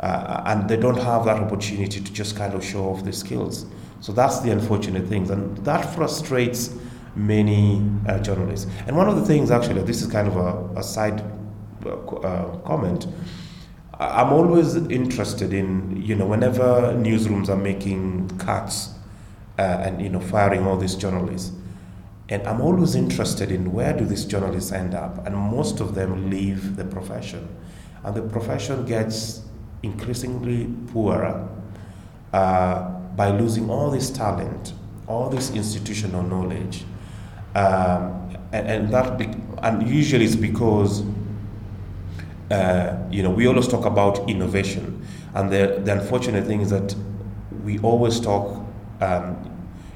uh, 0.00 0.42
and 0.46 0.68
they 0.68 0.76
don't 0.76 0.98
have 0.98 1.24
that 1.24 1.36
opportunity 1.42 2.00
to 2.00 2.12
just 2.12 2.36
kind 2.36 2.54
of 2.54 2.64
show 2.64 2.84
off 2.84 3.02
their 3.02 3.12
skills. 3.12 3.66
So 4.00 4.12
that's 4.12 4.40
the 4.40 4.50
unfortunate 4.50 5.06
thing, 5.06 5.30
and 5.30 5.56
that 5.64 5.94
frustrates 5.94 6.74
many 7.14 7.82
uh, 8.06 8.18
journalists. 8.18 8.70
And 8.86 8.96
one 8.96 9.08
of 9.08 9.16
the 9.16 9.24
things, 9.24 9.50
actually, 9.50 9.82
this 9.82 10.02
is 10.02 10.08
kind 10.12 10.28
of 10.28 10.36
a, 10.36 10.80
a 10.80 10.82
side 10.82 11.22
uh, 11.86 12.58
comment. 12.64 13.06
I'm 13.98 14.32
always 14.32 14.76
interested 14.76 15.54
in, 15.54 16.02
you 16.02 16.14
know, 16.14 16.26
whenever 16.26 16.92
newsrooms 16.92 17.48
are 17.48 17.56
making 17.56 18.28
cuts 18.36 18.90
uh, 19.58 19.62
and, 19.62 20.02
you 20.02 20.10
know, 20.10 20.20
firing 20.20 20.66
all 20.66 20.76
these 20.76 20.94
journalists. 20.94 21.52
And 22.28 22.46
I'm 22.46 22.60
always 22.60 22.94
interested 22.94 23.50
in 23.50 23.72
where 23.72 23.96
do 23.96 24.04
these 24.04 24.26
journalists 24.26 24.72
end 24.72 24.94
up? 24.94 25.26
And 25.26 25.34
most 25.34 25.80
of 25.80 25.94
them 25.94 26.28
leave 26.28 26.76
the 26.76 26.84
profession. 26.84 27.48
And 28.04 28.14
the 28.14 28.22
profession 28.22 28.84
gets 28.84 29.45
increasingly 29.82 30.68
poorer 30.92 31.48
uh, 32.32 32.88
by 33.16 33.30
losing 33.30 33.70
all 33.70 33.90
this 33.90 34.10
talent, 34.10 34.72
all 35.06 35.28
this 35.28 35.50
institutional 35.50 36.22
knowledge. 36.22 36.84
Um, 37.54 38.36
and, 38.52 38.68
and, 38.68 38.94
that 38.94 39.18
be- 39.18 39.34
and 39.62 39.88
usually 39.88 40.24
it's 40.24 40.36
because 40.36 41.02
uh, 42.50 42.96
you 43.10 43.22
know, 43.22 43.30
we 43.30 43.46
always 43.46 43.66
talk 43.66 43.84
about 43.84 44.28
innovation, 44.28 45.04
and 45.34 45.50
the, 45.50 45.80
the 45.84 45.92
unfortunate 45.92 46.46
thing 46.46 46.60
is 46.60 46.70
that 46.70 46.94
we 47.64 47.78
always 47.80 48.20
talk, 48.20 48.64
um, 49.00 49.50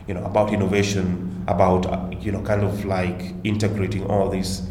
you 0.09 0.14
know, 0.14 0.25
about 0.25 0.53
innovation, 0.53 1.45
about 1.47 1.87
uh, 1.87 2.11
you 2.21 2.33
know, 2.33 2.43
kind 2.43 2.64
of 2.64 2.85
like 2.85 3.35
integrating 3.45 4.05
all 4.07 4.29
these 4.29 4.62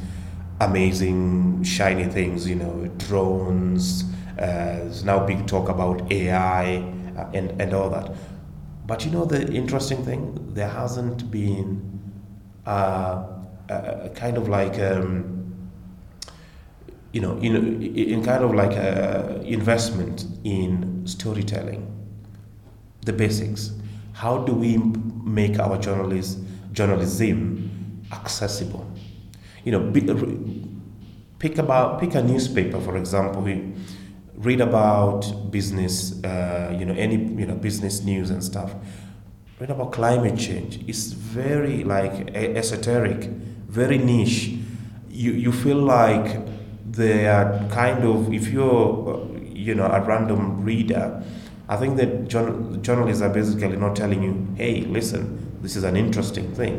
amazing 0.60 1.64
shiny 1.64 2.04
things, 2.04 2.50
you 2.50 2.56
know, 2.56 2.92
drones. 2.98 4.04
Uh, 4.40 4.86
there's 4.86 5.04
now 5.04 5.20
big 5.26 5.46
talk 5.48 5.68
about 5.68 6.10
AI 6.12 6.78
uh, 7.18 7.30
and 7.34 7.62
and 7.62 7.74
all 7.74 7.90
that. 7.90 8.10
But 8.88 9.06
you 9.06 9.12
know, 9.12 9.26
the 9.26 9.52
interesting 9.52 10.04
thing, 10.06 10.54
there 10.54 10.70
hasn't 10.70 11.30
been 11.30 12.00
uh, 12.66 13.24
a, 13.70 14.10
kind 14.16 14.38
of 14.38 14.48
like 14.48 14.80
um, 14.80 15.40
you 17.12 17.22
know, 17.22 17.38
in, 17.38 17.84
in 17.84 18.24
kind 18.24 18.44
of 18.44 18.54
like 18.54 18.72
a 18.72 19.42
investment 19.44 20.26
in 20.44 21.06
storytelling, 21.06 21.86
the 23.02 23.14
basics. 23.14 23.72
How 24.14 24.40
do 24.40 24.54
we 24.54 24.78
make 24.78 25.60
our 25.60 25.78
journalism, 25.78 26.48
journalism 26.72 28.06
accessible? 28.12 28.90
You 29.64 29.72
know, 29.74 29.92
pick 31.40 31.58
about 31.58 32.00
pick 32.00 32.16
a 32.16 32.24
newspaper, 32.24 32.80
for 32.80 32.98
example. 32.98 33.46
Read 34.40 34.62
about 34.62 35.52
business, 35.52 36.24
uh, 36.24 36.76
you 36.80 36.86
know, 36.86 36.94
any 36.94 37.16
you 37.16 37.46
know 37.46 37.56
business 37.56 38.02
news 38.04 38.30
and 38.30 38.44
stuff. 38.44 38.74
Read 39.60 39.70
about 39.70 39.92
climate 39.92 40.38
change. 40.40 40.80
It's 40.88 41.12
very 41.12 41.84
like 41.84 42.34
esoteric, 42.36 43.26
very 43.68 43.98
niche. 43.98 44.58
You 45.10 45.32
you 45.34 45.52
feel 45.52 45.78
like 45.78 46.40
they 46.92 47.28
are 47.28 47.68
kind 47.70 48.04
of 48.04 48.34
if 48.34 48.48
you're 48.50 49.28
you 49.54 49.76
know 49.76 49.86
a 49.86 50.02
random 50.02 50.64
reader 50.64 51.24
i 51.68 51.76
think 51.76 51.98
that 51.98 52.28
journalists 52.82 53.22
are 53.22 53.30
basically 53.30 53.76
not 53.76 53.96
telling 53.96 54.24
you 54.24 54.48
hey 54.56 54.82
listen 54.82 55.24
this 55.62 55.76
is 55.76 55.84
an 55.84 55.96
interesting 55.96 56.54
thing 56.56 56.78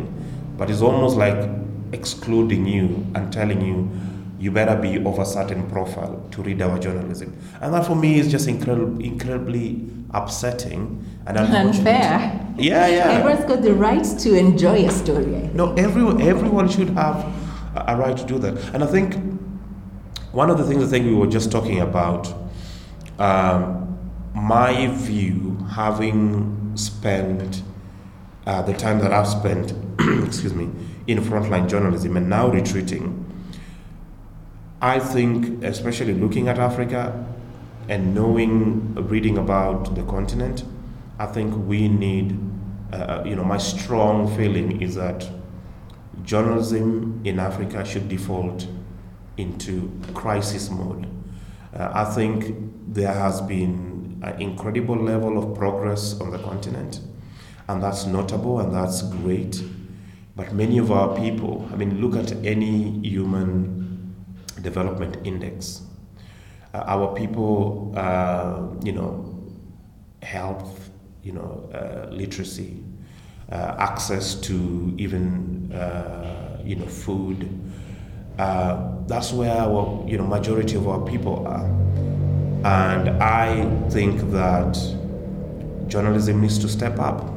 but 0.57 0.70
it's 0.70 0.81
almost 0.81 1.16
like 1.16 1.49
excluding 1.92 2.66
you 2.66 3.07
and 3.14 3.33
telling 3.33 3.61
you 3.61 3.88
you 4.40 4.50
better 4.50 4.74
be 4.74 4.96
of 5.05 5.18
a 5.18 5.24
certain 5.24 5.68
profile 5.70 6.26
to 6.31 6.42
read 6.42 6.62
our 6.62 6.79
journalism. 6.79 7.37
And 7.61 7.74
that 7.74 7.87
for 7.87 7.94
me 7.94 8.18
is 8.18 8.31
just 8.31 8.48
incredibly 8.48 9.07
incredibly 9.07 9.87
upsetting 10.12 11.05
and 11.26 11.37
unfair. 11.57 12.46
yeah 12.59 12.87
yeah. 12.88 13.11
Everyone's 13.11 13.44
got 13.44 13.62
the 13.62 13.74
right 13.74 14.05
to 14.05 14.35
enjoy 14.37 14.87
a 14.87 14.90
story 14.90 15.50
no 15.55 15.72
everyone 15.74 16.20
everyone 16.20 16.68
should 16.68 16.88
have 16.90 17.24
a 17.76 17.96
right 17.96 18.16
to 18.16 18.24
do 18.26 18.38
that. 18.40 18.55
And 18.74 18.83
i 18.83 18.87
think 18.87 19.14
one 20.33 20.48
of 20.48 20.59
the 20.59 20.64
things 20.64 20.83
I 20.85 20.87
think 20.87 21.07
we 21.07 21.14
were 21.14 21.26
just 21.26 21.50
talking 21.50 21.81
about, 21.81 22.33
um, 23.18 23.98
my 24.35 24.87
view, 24.87 25.57
having 25.72 26.72
spent 26.76 27.62
uh, 28.46 28.62
the 28.62 28.72
time 28.72 29.00
that 29.00 29.12
I've 29.12 29.26
spent, 29.26 29.72
excuse 30.24 30.55
me, 30.55 30.70
in 31.09 31.18
frontline 31.18 31.68
journalism 31.68 32.16
and 32.16 32.31
now 32.31 32.48
retreating, 32.48 33.26
I 34.83 34.99
think, 34.99 35.62
especially 35.62 36.14
looking 36.14 36.49
at 36.49 36.59
Africa 36.59 37.27
and 37.88 38.14
knowing, 38.14 38.95
reading 38.95 39.37
about 39.37 39.95
the 39.95 40.03
continent, 40.05 40.64
I 41.19 41.27
think 41.27 41.55
we 41.66 41.87
need, 41.88 42.38
uh, 42.90 43.23
you 43.27 43.37
know, 43.37 43.45
my 43.45 43.59
strong 43.59 44.35
feeling 44.37 44.81
is 44.81 44.95
that 44.95 45.29
journalism 46.23 47.21
in 47.25 47.38
Africa 47.38 47.85
should 47.85 48.09
default 48.09 48.66
into 49.37 49.90
crisis 50.14 50.71
mode. 50.71 51.07
Uh, 51.75 51.90
I 51.93 52.05
think 52.05 52.55
there 52.88 53.12
has 53.12 53.43
been 53.43 54.19
an 54.23 54.40
incredible 54.40 54.97
level 54.97 55.37
of 55.37 55.57
progress 55.57 56.19
on 56.21 56.31
the 56.31 56.38
continent, 56.38 57.01
and 57.69 57.83
that's 57.83 58.07
notable 58.07 58.61
and 58.61 58.75
that's 58.75 59.03
great. 59.03 59.62
But 60.37 60.55
many 60.55 60.79
of 60.79 60.90
our 60.90 61.14
people, 61.19 61.69
I 61.71 61.77
mean, 61.77 62.01
look 62.01 62.16
at 62.16 62.33
any 62.47 62.99
human 63.07 63.80
development 64.62 65.16
index. 65.25 65.83
Uh, 66.73 66.85
our 66.87 67.14
people, 67.14 67.92
uh, 67.96 68.62
you 68.85 68.92
know, 68.92 69.27
health, 70.23 70.90
you 71.23 71.33
know, 71.33 71.68
uh, 71.75 72.09
literacy, 72.11 72.83
uh, 73.51 73.75
access 73.79 74.35
to 74.37 74.94
even, 74.99 75.73
uh, 75.73 76.61
you 76.64 76.77
know, 76.77 76.87
food, 76.87 77.49
uh, 78.40 78.90
that's 79.07 79.33
where 79.33 79.55
our 79.55 80.03
you 80.09 80.16
know 80.16 80.27
majority 80.27 80.75
of 80.75 80.88
our 80.88 81.01
people 81.01 81.46
are, 81.46 81.66
and 82.64 83.23
I 83.23 83.68
think 83.90 84.31
that 84.31 84.79
journalism 85.88 86.40
needs 86.40 86.59
to 86.61 86.68
step 86.68 86.99
up. 86.99 87.29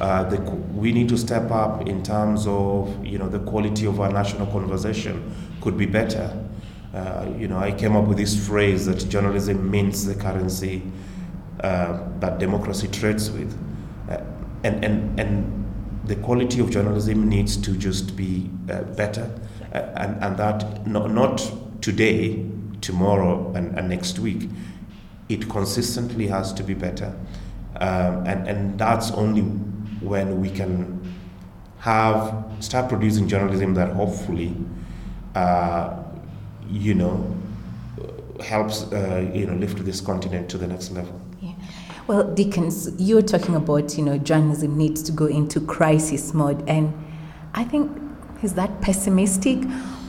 Uh, 0.00 0.24
the, 0.24 0.40
we 0.74 0.92
need 0.92 1.08
to 1.08 1.16
step 1.16 1.50
up 1.50 1.88
in 1.88 2.02
terms 2.02 2.46
of 2.46 3.06
you 3.06 3.16
know 3.18 3.28
the 3.30 3.38
quality 3.38 3.86
of 3.86 3.98
our 3.98 4.12
national 4.12 4.46
conversation 4.48 5.22
could 5.64 5.76
be 5.76 5.86
better. 5.86 6.30
Uh, 6.94 7.26
you 7.36 7.48
know, 7.48 7.58
I 7.58 7.72
came 7.72 7.96
up 7.96 8.04
with 8.04 8.18
this 8.18 8.46
phrase 8.46 8.86
that 8.86 9.08
journalism 9.10 9.68
means 9.68 10.06
the 10.06 10.14
currency 10.14 10.82
uh, 11.60 11.98
that 12.20 12.38
democracy 12.38 12.86
trades 12.86 13.30
with, 13.32 13.52
uh, 14.08 14.20
and 14.62 14.84
and 14.84 15.20
and 15.20 15.64
the 16.04 16.16
quality 16.16 16.60
of 16.60 16.70
journalism 16.70 17.28
needs 17.28 17.56
to 17.56 17.72
just 17.76 18.14
be 18.14 18.48
uh, 18.70 18.82
better 18.94 19.28
and, 19.74 20.22
and 20.22 20.36
that 20.36 20.86
not, 20.86 21.10
not 21.10 21.52
today, 21.80 22.46
tomorrow, 22.80 23.52
and, 23.56 23.76
and 23.78 23.88
next 23.88 24.18
week. 24.20 24.48
it 25.28 25.48
consistently 25.48 26.26
has 26.26 26.52
to 26.52 26.62
be 26.62 26.74
better. 26.74 27.14
Um, 27.76 28.26
and, 28.26 28.46
and 28.46 28.78
that's 28.78 29.10
only 29.12 29.42
when 29.42 30.40
we 30.40 30.50
can 30.50 31.00
have 31.78 32.44
start 32.60 32.88
producing 32.88 33.28
journalism 33.28 33.74
that 33.74 33.92
hopefully, 33.92 34.56
uh, 35.34 36.02
you 36.68 36.94
know, 36.94 37.34
helps 38.40 38.84
uh, 38.92 39.30
you 39.32 39.46
know 39.46 39.54
lift 39.54 39.84
this 39.84 40.00
continent 40.00 40.48
to 40.50 40.58
the 40.58 40.66
next 40.66 40.90
level. 40.90 41.20
Yeah. 41.40 41.54
Well, 42.06 42.34
Dickens, 42.34 42.90
you're 42.98 43.22
talking 43.22 43.54
about 43.54 43.96
you 43.96 44.04
know 44.04 44.18
journalism 44.18 44.76
needs 44.76 45.02
to 45.04 45.12
go 45.12 45.26
into 45.26 45.60
crisis 45.60 46.34
mode, 46.34 46.62
and 46.68 46.92
I 47.54 47.64
think 47.64 47.90
is 48.42 48.54
that 48.54 48.80
pessimistic, 48.82 49.58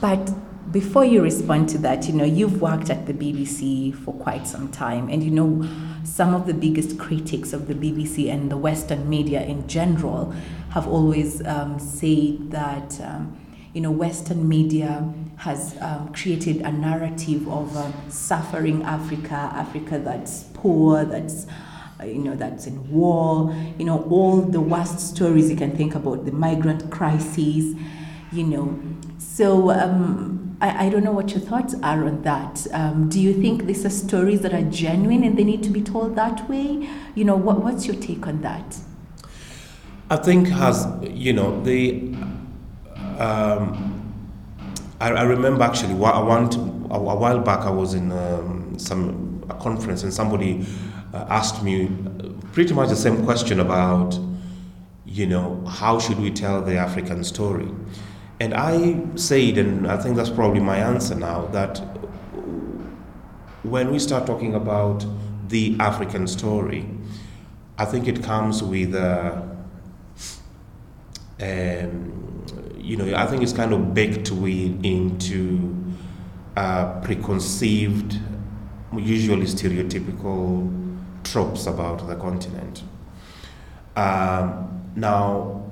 but 0.00 0.30
before 0.72 1.04
you 1.04 1.22
respond 1.22 1.68
to 1.70 1.78
that, 1.78 2.06
you 2.06 2.12
know, 2.12 2.24
you've 2.24 2.60
worked 2.60 2.90
at 2.90 3.06
the 3.06 3.14
BBC 3.14 3.94
for 3.94 4.12
quite 4.14 4.46
some 4.46 4.70
time, 4.70 5.08
and 5.08 5.22
you 5.22 5.30
know, 5.30 5.66
some 6.04 6.34
of 6.34 6.46
the 6.46 6.54
biggest 6.54 6.98
critics 6.98 7.52
of 7.52 7.66
the 7.66 7.74
BBC 7.74 8.30
and 8.30 8.50
the 8.50 8.56
Western 8.56 9.08
media 9.08 9.42
in 9.42 9.66
general 9.68 10.34
have 10.70 10.86
always 10.86 11.44
um, 11.46 11.78
said 11.78 12.50
that, 12.50 13.00
um, 13.00 13.36
you 13.76 13.82
know, 13.82 13.90
Western 13.90 14.48
media 14.48 15.06
has 15.36 15.76
um, 15.82 16.10
created 16.14 16.62
a 16.62 16.72
narrative 16.72 17.46
of 17.46 17.76
uh, 17.76 17.92
suffering 18.08 18.82
Africa, 18.84 19.34
Africa 19.34 19.98
that's 19.98 20.44
poor, 20.54 21.04
that's 21.04 21.46
uh, 22.00 22.04
you 22.04 22.20
know 22.20 22.34
that's 22.34 22.66
in 22.66 22.90
war, 22.90 23.54
you 23.78 23.84
know 23.84 24.02
all 24.04 24.40
the 24.40 24.62
worst 24.62 24.98
stories 24.98 25.50
you 25.50 25.56
can 25.56 25.76
think 25.76 25.94
about, 25.94 26.24
the 26.24 26.32
migrant 26.32 26.90
crisis, 26.90 27.74
you 28.32 28.44
know. 28.44 28.80
So 29.18 29.70
um, 29.72 30.56
I, 30.62 30.86
I 30.86 30.88
don't 30.88 31.04
know 31.04 31.12
what 31.12 31.32
your 31.32 31.40
thoughts 31.40 31.74
are 31.82 32.06
on 32.06 32.22
that. 32.22 32.66
Um, 32.72 33.10
do 33.10 33.20
you 33.20 33.34
think 33.34 33.66
these 33.66 33.84
are 33.84 33.90
stories 33.90 34.40
that 34.40 34.54
are 34.54 34.62
genuine 34.70 35.22
and 35.22 35.38
they 35.38 35.44
need 35.44 35.62
to 35.64 35.70
be 35.70 35.82
told 35.82 36.16
that 36.16 36.48
way? 36.48 36.88
You 37.14 37.26
know, 37.26 37.36
what, 37.36 37.62
what's 37.62 37.86
your 37.86 37.96
take 37.96 38.26
on 38.26 38.40
that? 38.40 38.78
I 40.08 40.16
think 40.16 40.48
has 40.48 40.86
you 41.02 41.34
know 41.34 41.62
the. 41.62 42.14
Um, 43.18 44.22
I, 45.00 45.10
I, 45.10 45.22
remember 45.22 45.64
actually 45.64 45.92
I 45.92 46.20
want 46.20 46.56
a 46.56 46.98
while 46.98 47.38
back 47.40 47.60
I 47.60 47.70
was 47.70 47.94
in 47.94 48.12
um, 48.12 48.78
some 48.78 49.44
a 49.48 49.54
conference 49.54 50.02
and 50.02 50.12
somebody 50.12 50.66
uh, 51.14 51.26
asked 51.28 51.62
me 51.62 51.90
pretty 52.52 52.74
much 52.74 52.88
the 52.88 52.96
same 52.96 53.24
question 53.24 53.60
about 53.60 54.18
you 55.06 55.26
know 55.26 55.64
how 55.66 55.98
should 55.98 56.18
we 56.18 56.30
tell 56.30 56.62
the 56.62 56.76
African 56.76 57.24
story? 57.24 57.68
And 58.38 58.52
I 58.52 59.02
said, 59.14 59.56
and 59.56 59.86
I 59.86 59.96
think 59.96 60.16
that's 60.16 60.28
probably 60.28 60.60
my 60.60 60.76
answer 60.76 61.14
now, 61.14 61.46
that 61.52 61.78
when 63.62 63.90
we 63.90 63.98
start 63.98 64.26
talking 64.26 64.54
about 64.54 65.06
the 65.48 65.76
African 65.80 66.26
story, 66.26 66.86
I 67.78 67.86
think 67.86 68.08
it 68.08 68.22
comes 68.22 68.62
with, 68.62 68.94
uh, 68.94 69.40
um, 71.40 72.15
you 72.86 72.96
know, 72.96 73.16
I 73.16 73.26
think 73.26 73.42
it's 73.42 73.52
kind 73.52 73.72
of 73.72 73.94
baked 73.94 74.30
into 74.30 75.74
uh, 76.56 77.00
preconceived, 77.00 78.20
usually 78.96 79.46
stereotypical 79.46 81.00
tropes 81.24 81.66
about 81.66 82.06
the 82.06 82.14
continent. 82.14 82.84
Um, 83.96 84.92
now, 84.94 85.64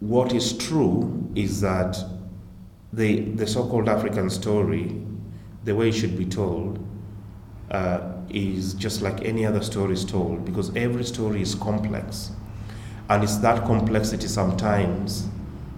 what 0.00 0.34
is 0.34 0.56
true 0.58 1.30
is 1.34 1.62
that 1.62 1.96
the, 2.92 3.20
the 3.20 3.46
so 3.46 3.66
called 3.66 3.88
African 3.88 4.28
story, 4.28 5.00
the 5.64 5.74
way 5.74 5.88
it 5.88 5.92
should 5.92 6.18
be 6.18 6.26
told, 6.26 6.78
uh, 7.70 8.12
is 8.28 8.74
just 8.74 9.00
like 9.00 9.24
any 9.24 9.46
other 9.46 9.62
story 9.62 9.94
is 9.94 10.04
told 10.04 10.44
because 10.44 10.76
every 10.76 11.04
story 11.04 11.40
is 11.40 11.54
complex. 11.54 12.32
And 13.08 13.24
it's 13.24 13.38
that 13.38 13.64
complexity 13.64 14.28
sometimes 14.28 15.28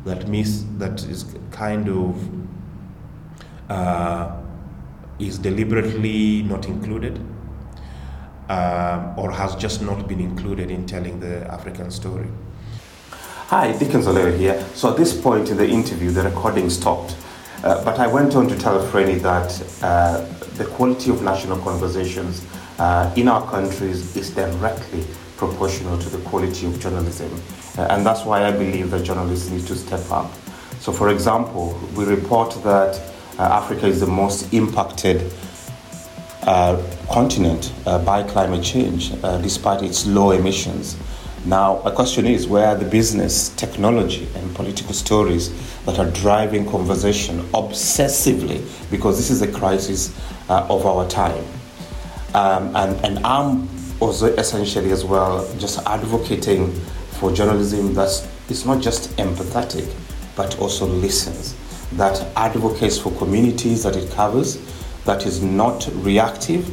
that 0.06 0.28
miss, 0.28 0.64
that 0.78 1.02
is 1.04 1.26
kind 1.50 1.88
of 1.88 2.16
uh, 3.68 4.36
is 5.18 5.38
deliberately 5.38 6.42
not 6.42 6.66
included 6.66 7.20
uh, 8.48 9.14
or 9.16 9.32
has 9.32 9.56
just 9.56 9.82
not 9.82 10.06
been 10.06 10.20
included 10.20 10.70
in 10.70 10.86
telling 10.86 11.18
the 11.18 11.44
African 11.52 11.90
story. 11.90 12.28
Hi, 13.48 13.76
Dickens 13.76 14.06
Olewe 14.06 14.36
here. 14.38 14.64
So 14.74 14.90
at 14.90 14.96
this 14.96 15.20
point 15.20 15.50
in 15.50 15.56
the 15.56 15.68
interview, 15.68 16.10
the 16.10 16.22
recording 16.22 16.70
stopped. 16.70 17.16
Uh, 17.64 17.84
but 17.84 17.98
I 17.98 18.06
went 18.06 18.36
on 18.36 18.46
to 18.48 18.56
tell 18.56 18.78
Frenny 18.88 19.20
that 19.22 19.50
uh, 19.82 20.20
the 20.56 20.66
quality 20.66 21.10
of 21.10 21.22
national 21.22 21.58
conversations 21.58 22.44
uh, 22.78 23.12
in 23.16 23.26
our 23.28 23.48
countries 23.50 24.16
is 24.16 24.30
directly 24.30 25.04
proportional 25.36 25.98
to 25.98 26.08
the 26.08 26.18
quality 26.28 26.66
of 26.66 26.78
journalism. 26.78 27.30
Uh, 27.78 27.82
and 27.90 28.04
that's 28.04 28.24
why 28.24 28.44
I 28.44 28.52
believe 28.52 28.90
that 28.90 29.04
journalists 29.04 29.50
need 29.50 29.66
to 29.66 29.74
step 29.74 30.10
up. 30.10 30.32
So, 30.80 30.92
for 30.92 31.10
example, 31.10 31.78
we 31.96 32.04
report 32.04 32.54
that 32.64 33.00
uh, 33.38 33.42
Africa 33.42 33.86
is 33.86 34.00
the 34.00 34.06
most 34.06 34.52
impacted 34.52 35.32
uh, 36.42 36.80
continent 37.10 37.72
by 37.84 38.22
climate 38.22 38.62
change, 38.62 39.10
despite 39.42 39.82
its 39.82 40.06
low 40.06 40.30
emissions. 40.30 40.96
Now, 41.46 41.80
a 41.82 41.92
question 41.92 42.26
is 42.26 42.48
where 42.48 42.66
are 42.66 42.74
the 42.74 42.84
business, 42.84 43.50
technology, 43.50 44.26
and 44.34 44.52
political 44.56 44.92
stories 44.92 45.52
that 45.84 45.96
are 46.00 46.10
driving 46.10 46.68
conversation 46.68 47.40
obsessively 47.52 48.64
because 48.90 49.16
this 49.16 49.30
is 49.30 49.42
a 49.42 49.52
crisis 49.52 50.12
uh, 50.48 50.66
of 50.68 50.84
our 50.86 51.08
time. 51.08 51.44
Um, 52.34 52.74
and, 52.74 53.04
and 53.04 53.24
I'm 53.24 53.68
also 54.00 54.26
essentially 54.34 54.90
as 54.90 55.04
well 55.04 55.48
just 55.56 55.78
advocating 55.86 56.74
for 57.16 57.32
journalism 57.32 57.94
that 57.94 58.26
is 58.48 58.64
not 58.64 58.80
just 58.82 59.10
empathetic 59.16 59.92
but 60.36 60.58
also 60.58 60.86
listens, 60.86 61.54
that 61.92 62.20
advocates 62.36 62.98
for 62.98 63.10
communities 63.12 63.82
that 63.82 63.96
it 63.96 64.10
covers, 64.12 64.58
that 65.04 65.26
is 65.26 65.42
not 65.42 65.88
reactive 65.94 66.68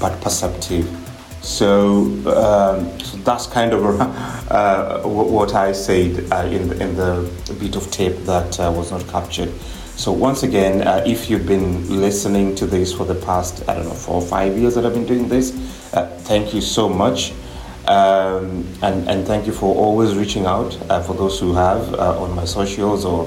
but 0.00 0.20
perceptive 0.20 0.86
so, 1.42 2.04
um, 2.30 3.00
so 3.00 3.16
that's 3.18 3.46
kind 3.48 3.72
of 3.72 4.00
uh, 4.50 5.00
what 5.02 5.54
I 5.54 5.72
said 5.72 6.32
uh, 6.32 6.46
in, 6.46 6.68
the, 6.68 6.80
in 6.82 6.94
the 6.94 7.56
bit 7.58 7.74
of 7.74 7.90
tape 7.90 8.16
that 8.24 8.58
uh, 8.60 8.72
was 8.74 8.92
not 8.92 9.06
captured. 9.08 9.52
So 9.96 10.12
once 10.12 10.44
again, 10.44 10.86
uh, 10.86 11.02
if 11.04 11.28
you've 11.28 11.46
been 11.46 12.00
listening 12.00 12.54
to 12.56 12.66
this 12.66 12.92
for 12.92 13.04
the 13.04 13.16
past, 13.16 13.68
I 13.68 13.74
don't 13.74 13.84
know, 13.84 13.94
four 13.94 14.22
or 14.22 14.26
five 14.26 14.56
years 14.56 14.76
that 14.76 14.86
I've 14.86 14.94
been 14.94 15.06
doing 15.06 15.28
this, 15.28 15.52
uh, 15.92 16.06
thank 16.22 16.54
you 16.54 16.60
so 16.60 16.88
much. 16.88 17.32
Um, 17.88 18.66
and, 18.82 19.08
and 19.08 19.26
thank 19.26 19.46
you 19.46 19.52
for 19.52 19.74
always 19.74 20.14
reaching 20.14 20.46
out 20.46 20.78
uh, 20.90 21.02
for 21.02 21.14
those 21.14 21.40
who 21.40 21.54
have 21.54 21.94
on 21.94 22.34
my 22.34 22.44
socials 22.44 23.04
or 23.04 23.26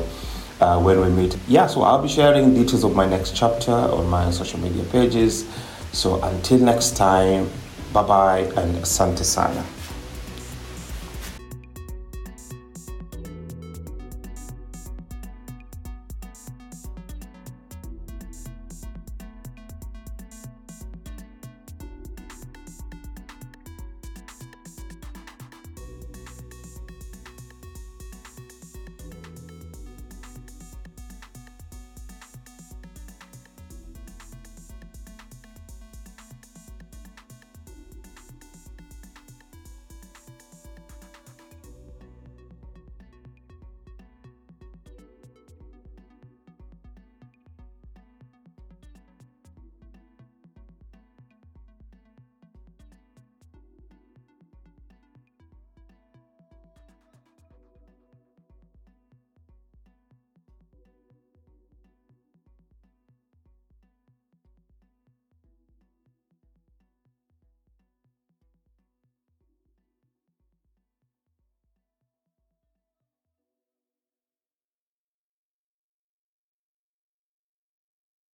when 0.81 0.99
we 1.01 1.09
meet. 1.09 1.37
Yeah, 1.47 1.67
so 1.67 1.81
I'll 1.81 2.01
be 2.01 2.07
sharing 2.07 2.53
details 2.53 2.83
of 2.83 2.95
my 2.95 3.05
next 3.05 3.35
chapter 3.35 3.71
on 3.71 4.07
my 4.07 4.31
social 4.31 4.59
media 4.59 4.83
pages. 4.85 5.45
So 5.91 6.21
until 6.23 6.59
next 6.59 6.95
time, 6.95 7.49
Bye 7.95 8.03
bye 8.03 8.39
and 8.61 8.75
Asante 8.83 9.23
Sana. 9.23 9.63